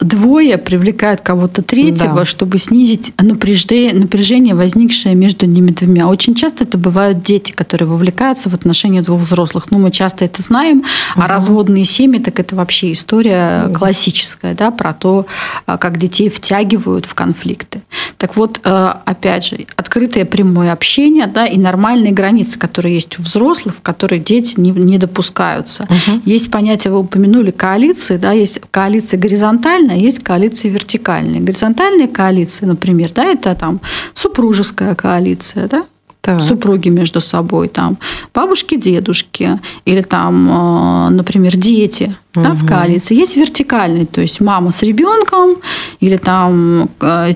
двое 0.00 0.58
привлекают 0.58 1.20
кого-то 1.20 1.62
третьего, 1.62 2.18
да. 2.18 2.24
чтобы 2.24 2.58
снизить 2.58 3.12
напряжение, 3.18 3.94
напряжение, 3.94 4.54
возникшее 4.54 5.14
между 5.14 5.46
ними 5.46 5.70
двумя. 5.70 6.08
Очень 6.08 6.34
часто 6.34 6.64
это 6.64 6.78
бывают 6.78 7.22
дети, 7.22 7.52
которые 7.52 7.88
вовлекаются 7.88 8.48
в 8.48 8.54
отношения 8.54 9.02
двух 9.02 9.20
взрослых. 9.22 9.70
Ну, 9.70 9.78
мы 9.78 9.90
часто 9.90 10.24
это 10.24 10.42
знаем. 10.42 10.78
Угу. 10.78 11.22
А 11.22 11.26
разводные 11.26 11.84
семьи, 11.84 12.20
так 12.20 12.38
это 12.38 12.54
вообще 12.54 12.92
история 12.92 13.64
угу. 13.66 13.74
классическая, 13.74 14.54
да, 14.54 14.70
про 14.70 14.94
то, 14.94 15.26
а, 15.66 15.78
как 15.78 15.98
детей 15.98 16.28
втягивают 16.28 17.06
в 17.06 17.14
конфликты. 17.14 17.82
Так 18.18 18.36
вот, 18.36 18.60
э, 18.64 18.92
опять 19.04 19.46
же, 19.46 19.66
открытое 19.76 20.24
прямое 20.24 20.72
общение, 20.72 21.26
да, 21.26 21.46
и 21.46 21.58
нормальные 21.58 22.12
границы, 22.12 22.58
которые 22.58 22.94
есть 22.94 23.18
у 23.18 23.22
взрослых, 23.22 23.76
в 23.76 23.80
которые 23.80 24.20
дети 24.20 24.54
не, 24.58 24.70
не 24.70 24.98
допускаются. 24.98 25.84
Угу. 25.84 26.22
Есть 26.24 26.50
понятие, 26.50 26.92
вы 26.92 27.00
упомянули, 27.00 27.50
коалиции, 27.50 28.16
да, 28.16 28.32
есть 28.32 28.60
коалиции 28.70 29.16
горизонтальные, 29.16 29.87
горизонтальная, 29.88 29.96
есть 29.96 30.22
коалиции 30.22 30.68
вертикальные. 30.68 31.40
Горизонтальные 31.40 32.08
коалиции, 32.08 32.66
например, 32.66 33.10
да, 33.14 33.24
это 33.24 33.54
там 33.54 33.80
супружеская 34.14 34.94
коалиция, 34.94 35.68
да, 35.68 35.84
так. 36.20 36.40
супруги 36.40 36.90
между 36.90 37.20
собой, 37.20 37.68
там 37.68 37.96
бабушки, 38.34 38.76
дедушки, 38.76 39.58
или 39.86 40.02
там, 40.02 40.48
э, 40.48 41.10
например, 41.10 41.56
дети 41.56 42.14
угу. 42.34 42.44
да, 42.44 42.52
в 42.54 42.66
коалиции. 42.66 43.20
Есть 43.20 43.36
вертикальный, 43.36 44.06
то 44.06 44.20
есть 44.20 44.40
мама 44.40 44.70
с 44.70 44.82
ребенком, 44.82 45.56
или 46.00 46.16
там 46.16 46.88
э, 47.00 47.34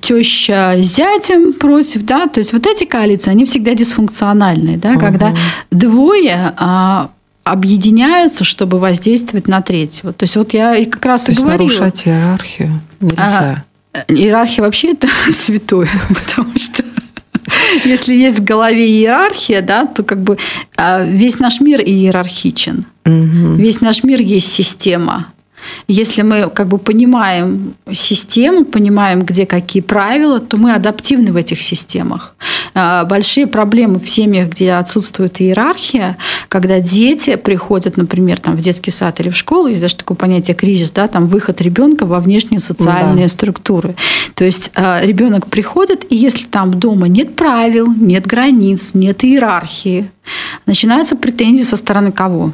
теща 0.00 0.74
с 0.78 0.96
зятем 0.96 1.52
против, 1.52 2.02
да, 2.04 2.26
то 2.26 2.40
есть 2.40 2.52
вот 2.52 2.66
эти 2.66 2.84
коалиции, 2.84 3.32
они 3.32 3.44
всегда 3.44 3.74
дисфункциональные, 3.74 4.76
да, 4.76 4.92
угу. 4.92 5.00
когда 5.00 5.34
двое 5.70 6.52
а, 6.56 7.08
объединяются, 7.50 8.44
чтобы 8.44 8.78
воздействовать 8.78 9.48
на 9.48 9.60
третьего. 9.62 10.12
То 10.12 10.24
есть 10.24 10.36
вот 10.36 10.54
я 10.54 10.76
и 10.76 10.84
как 10.84 11.04
раз 11.04 11.24
То 11.24 11.32
и 11.32 11.34
есть 11.34 11.44
говорила. 11.44 11.68
нарушать 11.68 12.06
иерархию 12.06 12.80
нельзя. 13.00 13.64
А, 13.92 13.98
иерархия 14.08 14.62
вообще 14.62 14.92
это 14.92 15.08
святое, 15.32 15.88
потому 16.08 16.56
что 16.56 16.84
если 17.84 18.14
есть 18.14 18.40
в 18.40 18.44
голове 18.44 18.86
иерархия, 18.88 19.62
да, 19.62 19.86
то 19.86 20.02
как 20.02 20.22
бы 20.22 20.38
а, 20.76 21.02
весь 21.02 21.38
наш 21.38 21.60
мир 21.60 21.80
иерархичен. 21.80 22.84
Угу. 23.04 23.54
Весь 23.56 23.80
наш 23.80 24.04
мир 24.04 24.20
есть 24.20 24.52
система. 24.52 25.26
Если 25.88 26.22
мы 26.22 26.50
как 26.50 26.68
бы 26.68 26.78
понимаем 26.78 27.74
систему, 27.92 28.64
понимаем, 28.64 29.22
где 29.22 29.46
какие 29.46 29.82
правила, 29.82 30.40
то 30.40 30.56
мы 30.56 30.74
адаптивны 30.74 31.32
в 31.32 31.36
этих 31.36 31.60
системах. 31.60 32.34
А, 32.74 33.04
большие 33.04 33.46
проблемы 33.46 33.98
в 33.98 34.08
семьях, 34.08 34.50
где 34.50 34.72
отсутствует 34.72 35.40
иерархия, 35.40 36.16
когда 36.48 36.80
дети 36.80 37.36
приходят, 37.36 37.96
например, 37.96 38.38
там, 38.40 38.56
в 38.56 38.60
детский 38.60 38.90
сад 38.90 39.20
или 39.20 39.30
в 39.30 39.36
школу, 39.36 39.68
есть 39.68 39.80
даже 39.80 39.96
такое 39.96 40.16
понятие 40.16 40.54
кризис, 40.54 40.90
да, 40.90 41.08
там 41.08 41.26
выход 41.26 41.60
ребенка 41.60 42.06
во 42.06 42.20
внешние 42.20 42.60
социальные 42.60 43.26
да. 43.26 43.30
структуры. 43.30 43.94
То 44.34 44.44
есть 44.44 44.70
а, 44.74 45.00
ребенок 45.02 45.46
приходит, 45.46 46.04
и 46.10 46.16
если 46.16 46.46
там 46.46 46.78
дома 46.78 47.08
нет 47.08 47.36
правил, 47.36 47.92
нет 47.92 48.26
границ, 48.26 48.90
нет 48.94 49.24
иерархии, 49.24 50.10
начинаются 50.66 51.16
претензии 51.16 51.64
со 51.64 51.76
стороны 51.76 52.12
кого? 52.12 52.52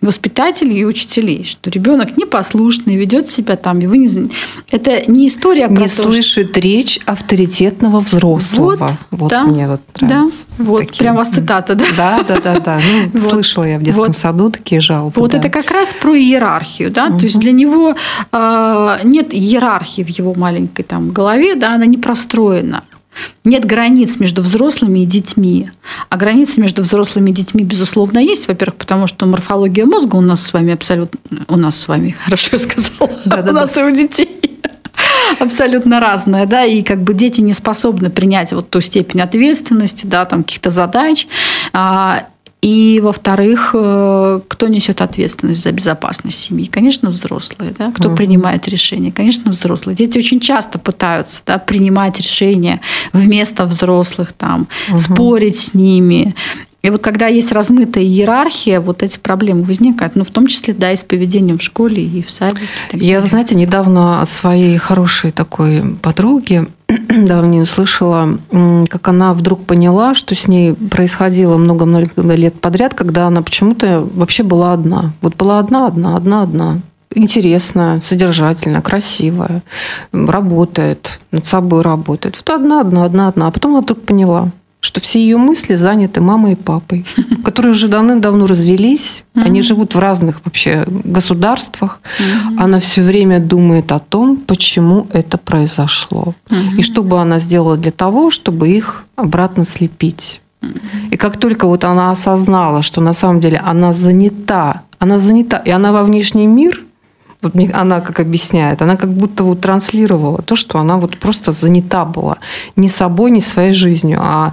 Воспитателей 0.00 0.80
и 0.80 0.84
учителей, 0.84 1.44
что 1.44 1.70
ребенок 1.70 2.16
непослушный, 2.16 2.96
ведет 2.96 3.30
себя 3.30 3.56
там, 3.56 3.80
его 3.80 3.94
не... 3.94 4.30
Это 4.70 5.10
не 5.10 5.26
история 5.26 5.68
про 5.68 5.82
не 5.82 5.88
то, 5.88 5.94
слышит 5.94 6.50
что... 6.50 6.60
речь 6.60 7.00
авторитетного 7.04 8.00
взрослого. 8.00 8.76
Вот, 8.76 8.92
вот 9.10 9.30
да, 9.30 9.44
мне 9.44 9.68
вот 9.68 9.80
нравится. 10.00 10.44
Да, 10.58 10.64
вот, 10.64 10.80
такие. 10.80 10.98
прям 10.98 11.16
вас 11.16 11.28
цитата, 11.28 11.74
да? 11.74 11.84
Да, 11.96 12.22
да, 12.22 12.40
да, 12.40 12.60
да. 12.60 12.80
Ну, 13.12 13.20
вот. 13.20 13.30
Слышала 13.30 13.64
я 13.64 13.78
в 13.78 13.82
детском 13.82 14.06
вот. 14.06 14.16
саду 14.16 14.50
такие 14.50 14.80
жалобы. 14.80 15.12
Вот 15.16 15.32
да. 15.32 15.38
это 15.38 15.50
как 15.50 15.70
раз 15.70 15.92
про 15.92 16.16
иерархию, 16.16 16.90
да, 16.90 17.06
угу. 17.06 17.18
то 17.18 17.24
есть 17.24 17.38
для 17.38 17.52
него 17.52 17.94
э, 18.32 18.98
нет 19.04 19.34
иерархии 19.34 20.02
в 20.02 20.08
его 20.08 20.34
маленькой 20.34 20.82
там 20.82 21.10
голове, 21.10 21.56
да, 21.56 21.74
она 21.74 21.86
не 21.86 21.98
простроена. 21.98 22.84
Нет 23.44 23.64
границ 23.64 24.18
между 24.18 24.42
взрослыми 24.42 25.00
и 25.00 25.06
детьми. 25.06 25.70
А 26.08 26.16
границы 26.16 26.60
между 26.60 26.82
взрослыми 26.82 27.30
и 27.30 27.32
детьми, 27.32 27.64
безусловно, 27.64 28.18
есть. 28.18 28.48
Во-первых, 28.48 28.76
потому 28.90 29.06
что 29.06 29.24
морфология 29.26 29.86
мозга 29.86 30.16
у 30.16 30.20
нас 30.20 30.44
с 30.44 30.52
вами 30.52 30.72
абсолютно... 30.72 31.20
У 31.46 31.56
нас 31.56 31.78
с 31.78 31.86
вами, 31.86 32.10
хорошо 32.24 32.58
сказала. 32.58 33.20
Да, 33.24 33.42
да, 33.42 33.52
у 33.52 33.54
нас 33.54 33.76
и 33.76 33.82
у 33.82 33.90
детей 33.92 34.60
абсолютно 35.38 36.00
разная, 36.00 36.44
да, 36.44 36.64
и 36.64 36.82
как 36.82 37.00
бы 37.00 37.14
дети 37.14 37.40
не 37.40 37.52
способны 37.52 38.10
принять 38.10 38.52
вот 38.52 38.68
ту 38.68 38.80
степень 38.80 39.20
ответственности, 39.20 40.06
да, 40.06 40.24
там 40.24 40.42
каких-то 40.42 40.70
задач, 40.70 41.28
а, 41.72 42.24
и, 42.62 42.98
во-вторых, 43.00 43.70
э, 43.74 44.40
кто 44.48 44.66
несет 44.66 45.02
ответственность 45.02 45.62
за 45.62 45.70
безопасность 45.70 46.38
семьи? 46.38 46.66
Конечно, 46.66 47.10
взрослые. 47.10 47.72
Да? 47.78 47.90
Кто 47.92 48.08
угу. 48.08 48.16
принимает 48.16 48.68
решения? 48.68 49.12
Конечно, 49.12 49.52
взрослые. 49.52 49.96
Дети 49.96 50.18
очень 50.18 50.40
часто 50.40 50.78
пытаются 50.78 51.42
да, 51.46 51.58
принимать 51.58 52.18
решения 52.18 52.80
вместо 53.14 53.64
взрослых, 53.64 54.34
там, 54.34 54.66
угу. 54.90 54.98
спорить 54.98 55.58
с 55.58 55.74
ними. 55.74 56.34
И 56.82 56.90
вот 56.90 57.02
когда 57.02 57.26
есть 57.26 57.52
размытая 57.52 58.04
иерархия, 58.04 58.80
вот 58.80 59.02
эти 59.02 59.18
проблемы 59.18 59.64
возникают. 59.64 60.16
Ну, 60.16 60.24
в 60.24 60.30
том 60.30 60.46
числе, 60.46 60.72
да, 60.72 60.92
и 60.92 60.96
с 60.96 61.04
поведением 61.04 61.58
в 61.58 61.62
школе, 61.62 62.02
и 62.02 62.22
в 62.22 62.30
садике. 62.30 62.62
И 62.92 63.04
Я, 63.04 63.22
знаете, 63.22 63.54
недавно 63.54 64.22
от 64.22 64.30
своей 64.30 64.78
хорошей 64.78 65.30
такой 65.30 65.82
подруги 66.00 66.66
давней 66.88 67.62
услышала, 67.62 68.38
как 68.88 69.08
она 69.08 69.34
вдруг 69.34 69.66
поняла, 69.66 70.14
что 70.14 70.34
с 70.34 70.48
ней 70.48 70.72
происходило 70.72 71.58
много-много 71.58 72.22
лет 72.34 72.58
подряд, 72.58 72.94
когда 72.94 73.26
она 73.26 73.42
почему-то 73.42 74.08
вообще 74.14 74.42
была 74.42 74.72
одна. 74.72 75.12
Вот 75.20 75.36
была 75.36 75.58
одна, 75.58 75.86
одна, 75.86 76.16
одна, 76.16 76.42
одна 76.42 76.80
интересная, 77.12 78.00
содержательная, 78.00 78.82
красивая, 78.82 79.62
работает, 80.12 81.18
над 81.32 81.44
собой 81.46 81.82
работает. 81.82 82.36
Вот 82.36 82.54
одна, 82.54 82.80
одна, 82.80 83.04
одна, 83.04 83.28
одна. 83.28 83.48
А 83.48 83.50
потом 83.50 83.72
она 83.72 83.80
вдруг 83.80 84.02
поняла, 84.02 84.50
что 84.80 85.00
все 85.00 85.20
ее 85.22 85.36
мысли 85.36 85.74
заняты 85.76 86.20
мамой 86.20 86.52
и 86.52 86.56
папой, 86.56 87.04
которые 87.44 87.72
уже 87.72 87.88
давным-давно 87.88 88.46
развелись. 88.46 89.24
Они 89.34 89.62
живут 89.62 89.94
в 89.94 89.98
разных 89.98 90.40
вообще 90.44 90.84
государствах. 90.88 92.00
Она 92.58 92.78
все 92.78 93.02
время 93.02 93.40
думает 93.40 93.92
о 93.92 93.98
том, 93.98 94.36
почему 94.36 95.06
это 95.12 95.38
произошло. 95.38 96.34
И 96.78 96.82
что 96.82 97.02
бы 97.02 97.20
она 97.20 97.38
сделала 97.38 97.76
для 97.76 97.92
того, 97.92 98.30
чтобы 98.30 98.68
их 98.68 99.04
обратно 99.16 99.64
слепить. 99.64 100.40
И 101.10 101.16
как 101.16 101.36
только 101.38 101.66
вот 101.66 101.84
она 101.84 102.10
осознала, 102.10 102.82
что 102.82 103.00
на 103.00 103.12
самом 103.12 103.40
деле 103.40 103.58
она 103.58 103.92
занята, 103.92 104.82
она 104.98 105.18
занята, 105.18 105.58
и 105.58 105.70
она 105.70 105.92
во 105.92 106.04
внешний 106.04 106.46
мир– 106.46 106.82
вот 107.42 107.54
она 107.72 108.00
как 108.00 108.20
объясняет, 108.20 108.82
она 108.82 108.96
как 108.96 109.12
будто 109.12 109.44
вот 109.44 109.60
транслировала 109.60 110.42
то, 110.42 110.56
что 110.56 110.78
она 110.78 110.98
вот 110.98 111.16
просто 111.16 111.52
занята 111.52 112.04
была. 112.04 112.36
Не 112.76 112.88
собой, 112.88 113.30
не 113.30 113.40
своей 113.40 113.72
жизнью, 113.72 114.18
а 114.22 114.52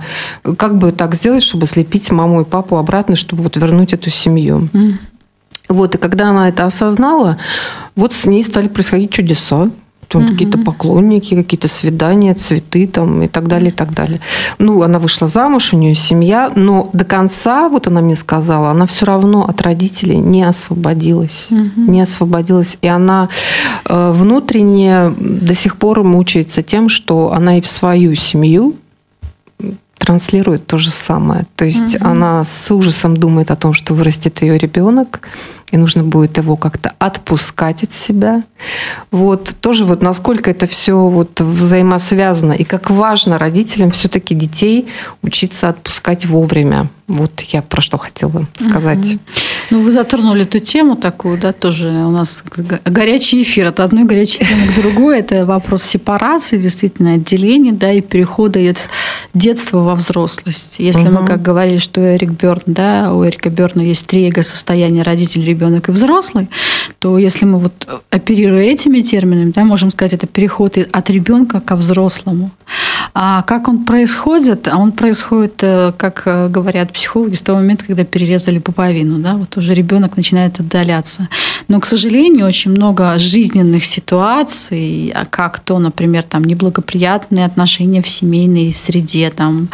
как 0.58 0.78
бы 0.78 0.92
так 0.92 1.16
сделать, 1.16 1.44
чтобы 1.44 1.68
слепить 1.68 2.12
маму 2.12 2.42
и 2.42 2.46
папу 2.46 2.78
обратно, 2.78 3.16
чтобы 3.16 3.44
вот 3.44 3.58
вернуть 3.58 3.94
эту 3.94 4.10
семью. 4.10 4.70
Mm. 4.74 4.94
Вот, 5.70 5.96
и 5.96 5.98
когда 5.98 6.30
она 6.30 6.48
это 6.48 6.66
осознала, 6.66 7.38
вот 7.96 8.14
с 8.14 8.26
ней 8.26 8.44
стали 8.44 8.70
происходить 8.70 9.12
чудеса. 9.12 9.70
Там 10.08 10.24
угу. 10.24 10.32
какие-то 10.32 10.58
поклонники, 10.58 11.36
какие-то 11.36 11.68
свидания, 11.68 12.34
цветы 12.34 12.88
там 12.88 13.24
и 13.24 13.28
так 13.28 13.48
далее, 13.48 13.70
и 13.70 13.74
так 13.74 13.94
далее. 13.94 14.22
Ну, 14.58 14.82
она 14.82 15.00
вышла 15.00 15.28
замуж, 15.28 15.74
у 15.74 15.78
нее 15.78 15.96
семья, 15.96 16.52
но 16.56 16.90
до 16.94 17.04
конца, 17.04 17.68
вот 17.68 17.88
она 17.88 18.02
мне 18.02 18.16
сказала, 18.16 18.70
она 18.70 18.86
все 18.86 19.06
равно 19.06 19.46
от 19.48 19.62
родителей 19.62 20.18
не 20.18 20.44
освободилась. 20.44 21.48
Угу. 21.52 21.92
Не 21.92 22.02
освободилась. 22.02 22.78
И 22.82 22.88
она 22.88 23.30
э, 23.86 24.12
внутренне 24.14 25.14
до 25.20 25.54
сих 25.54 25.78
пор 25.78 26.04
мучается 26.04 26.64
тем, 26.64 26.90
что 26.90 27.34
она 27.34 27.58
и 27.58 27.62
в 27.62 27.68
свою 27.68 28.16
семью 28.16 28.76
транслирует 29.98 30.68
то 30.68 30.78
же 30.78 30.90
самое. 30.90 31.46
То 31.56 31.66
есть 31.66 31.96
угу. 31.96 32.06
она 32.06 32.44
с 32.44 32.72
ужасом 32.72 33.18
думает 33.18 33.52
о 33.52 33.56
том, 33.56 33.74
что 33.74 33.94
вырастет 33.94 34.42
ее 34.42 34.58
ребенок, 34.58 35.22
и 35.72 35.78
нужно 35.78 36.04
будет 36.04 36.38
его 36.38 36.56
как-то 36.56 36.94
отпускать 36.98 37.84
от 37.84 37.92
себя. 37.92 38.44
Вот 39.12 39.56
тоже 39.60 39.86
вот 39.86 40.02
насколько 40.02 40.50
это 40.50 40.68
все 40.68 41.10
вот 41.10 41.42
взаимосвязано 41.42 42.54
и 42.54 42.64
как 42.64 42.90
важно 42.90 43.38
родителям 43.38 43.92
все-таки 43.92 44.34
детей 44.34 44.88
учиться 45.22 45.70
отпускать 45.70 46.26
вовремя. 46.26 46.88
Вот 47.08 47.40
я 47.40 47.62
про 47.62 47.82
что 47.82 47.98
хотела 47.98 48.46
сказать. 48.60 49.14
Угу. 49.14 49.20
Ну, 49.70 49.82
вы 49.82 49.94
затронули 49.94 50.44
эту 50.44 50.60
тему 50.60 50.98
такую, 50.98 51.38
да, 51.38 51.54
тоже 51.54 51.88
у 51.88 52.12
нас 52.12 52.44
горячий 52.86 53.44
эфир 53.44 53.68
от 53.68 53.80
одной 53.80 54.04
горячей 54.04 54.46
темы 54.46 54.68
к 54.68 54.76
другой. 54.76 55.20
Это 55.20 55.46
вопрос 55.46 55.84
сепарации, 55.84 56.58
действительно, 56.58 57.14
отделения, 57.14 57.72
да, 57.72 57.94
и 57.94 58.02
перехода 58.02 58.60
из 58.60 58.90
детства 59.34 59.80
во 59.80 59.96
взрослость. 59.96 60.76
Если 60.80 61.04
угу. 61.04 61.22
мы, 61.22 61.28
как 61.28 61.42
говорили, 61.42 61.78
что 61.78 62.02
Эрик 62.02 62.32
Бёрн, 62.32 62.62
да, 62.66 63.14
у 63.14 63.26
Эрика 63.26 63.50
Бёрна 63.50 63.82
есть 63.82 64.06
три 64.06 64.28
эго-состояния, 64.28 65.02
родитель, 65.02 65.46
ребенок 65.46 65.88
и 65.88 65.94
взрослый, 65.94 66.50
то 67.00 67.18
если 67.18 67.46
мы 67.46 67.60
вот 67.60 67.88
оперируя 68.10 68.64
этими 68.64 69.00
терминами, 69.00 69.52
да, 69.52 69.64
можем 69.64 69.92
сказать, 69.92 70.14
это 70.14 70.28
переход 70.28 70.78
от 70.78 71.10
ребенка 71.10 71.62
ко 71.62 71.78
взрослому. 71.78 72.52
А 73.14 73.42
как 73.44 73.68
он 73.68 73.86
происходит? 73.86 74.68
А 74.68 74.78
он 74.78 74.92
происходит, 74.92 75.64
э, 75.64 75.92
как 75.98 76.24
э, 76.26 76.50
говорят 76.50 76.94
психологи, 76.94 77.36
с 77.36 77.42
того 77.42 77.60
момента, 77.60 77.86
когда 77.86 78.04
перерезали 78.04 78.60
пуповину. 78.60 79.20
Да? 79.20 79.36
Вот 79.36 79.58
уже 79.58 79.74
ребенок 79.74 80.18
начинает 80.18 80.60
отдаляться. 80.60 81.28
Но, 81.68 81.80
к 81.80 81.86
сожалению, 81.86 82.46
очень 82.46 82.72
много 82.72 83.18
жизненных 83.18 83.86
ситуаций, 83.86 85.12
а 85.16 85.26
как 85.26 85.60
то, 85.60 85.80
например, 85.80 86.24
там, 86.24 86.44
неблагоприятные 86.44 87.46
отношения 87.46 88.02
в 88.02 88.10
семейной 88.10 88.72
среде, 88.72 89.32
там, 89.32 89.70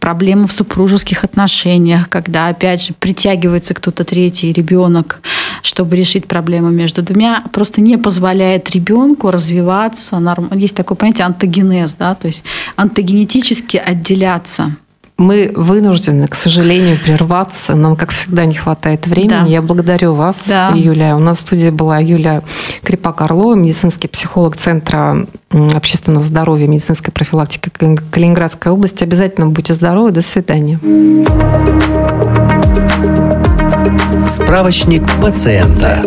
проблемы 0.00 0.46
в 0.48 0.52
супружеских 0.52 1.24
отношениях, 1.24 2.08
когда, 2.08 2.48
опять 2.48 2.84
же, 2.84 2.94
притягивается 2.98 3.74
кто-то 3.74 4.04
третий 4.04 4.52
ребенок, 4.52 5.20
чтобы 5.62 5.96
решить 5.96 6.26
проблему 6.26 6.70
между 6.70 7.02
двумя, 7.02 7.42
просто 7.52 7.80
не 7.80 7.96
позволяет 7.96 8.70
ребенку 8.70 9.30
развиваться. 9.30 10.20
Есть 10.52 10.74
такое 10.74 10.96
понятие 10.96 11.26
антогенез, 11.26 11.94
да, 11.98 12.14
то 12.14 12.26
есть 12.26 12.44
антогенетически 12.76 13.76
отделяться. 13.76 14.76
Мы 15.18 15.52
вынуждены, 15.54 16.26
к 16.26 16.34
сожалению, 16.34 16.98
прерваться. 16.98 17.76
Нам, 17.76 17.96
как 17.96 18.10
всегда, 18.10 18.44
не 18.44 18.54
хватает 18.54 19.06
времени. 19.06 19.28
Да. 19.28 19.44
Я 19.46 19.62
благодарю 19.62 20.14
вас, 20.14 20.48
да. 20.48 20.72
Юля. 20.74 21.14
У 21.16 21.20
нас 21.20 21.38
в 21.38 21.40
студии 21.42 21.68
была 21.70 21.98
Юля 21.98 22.42
Крипак-Орлова, 22.82 23.54
медицинский 23.54 24.08
психолог 24.08 24.56
Центра 24.56 25.26
общественного 25.50 26.24
здоровья, 26.24 26.66
медицинской 26.66 27.12
профилактики 27.12 27.70
Калининградской 28.10 28.72
области. 28.72 29.04
Обязательно 29.04 29.46
будьте 29.46 29.74
здоровы. 29.74 30.10
До 30.10 30.22
свидания. 30.22 30.80
Справочник 34.26 35.02
пациента. 35.20 36.02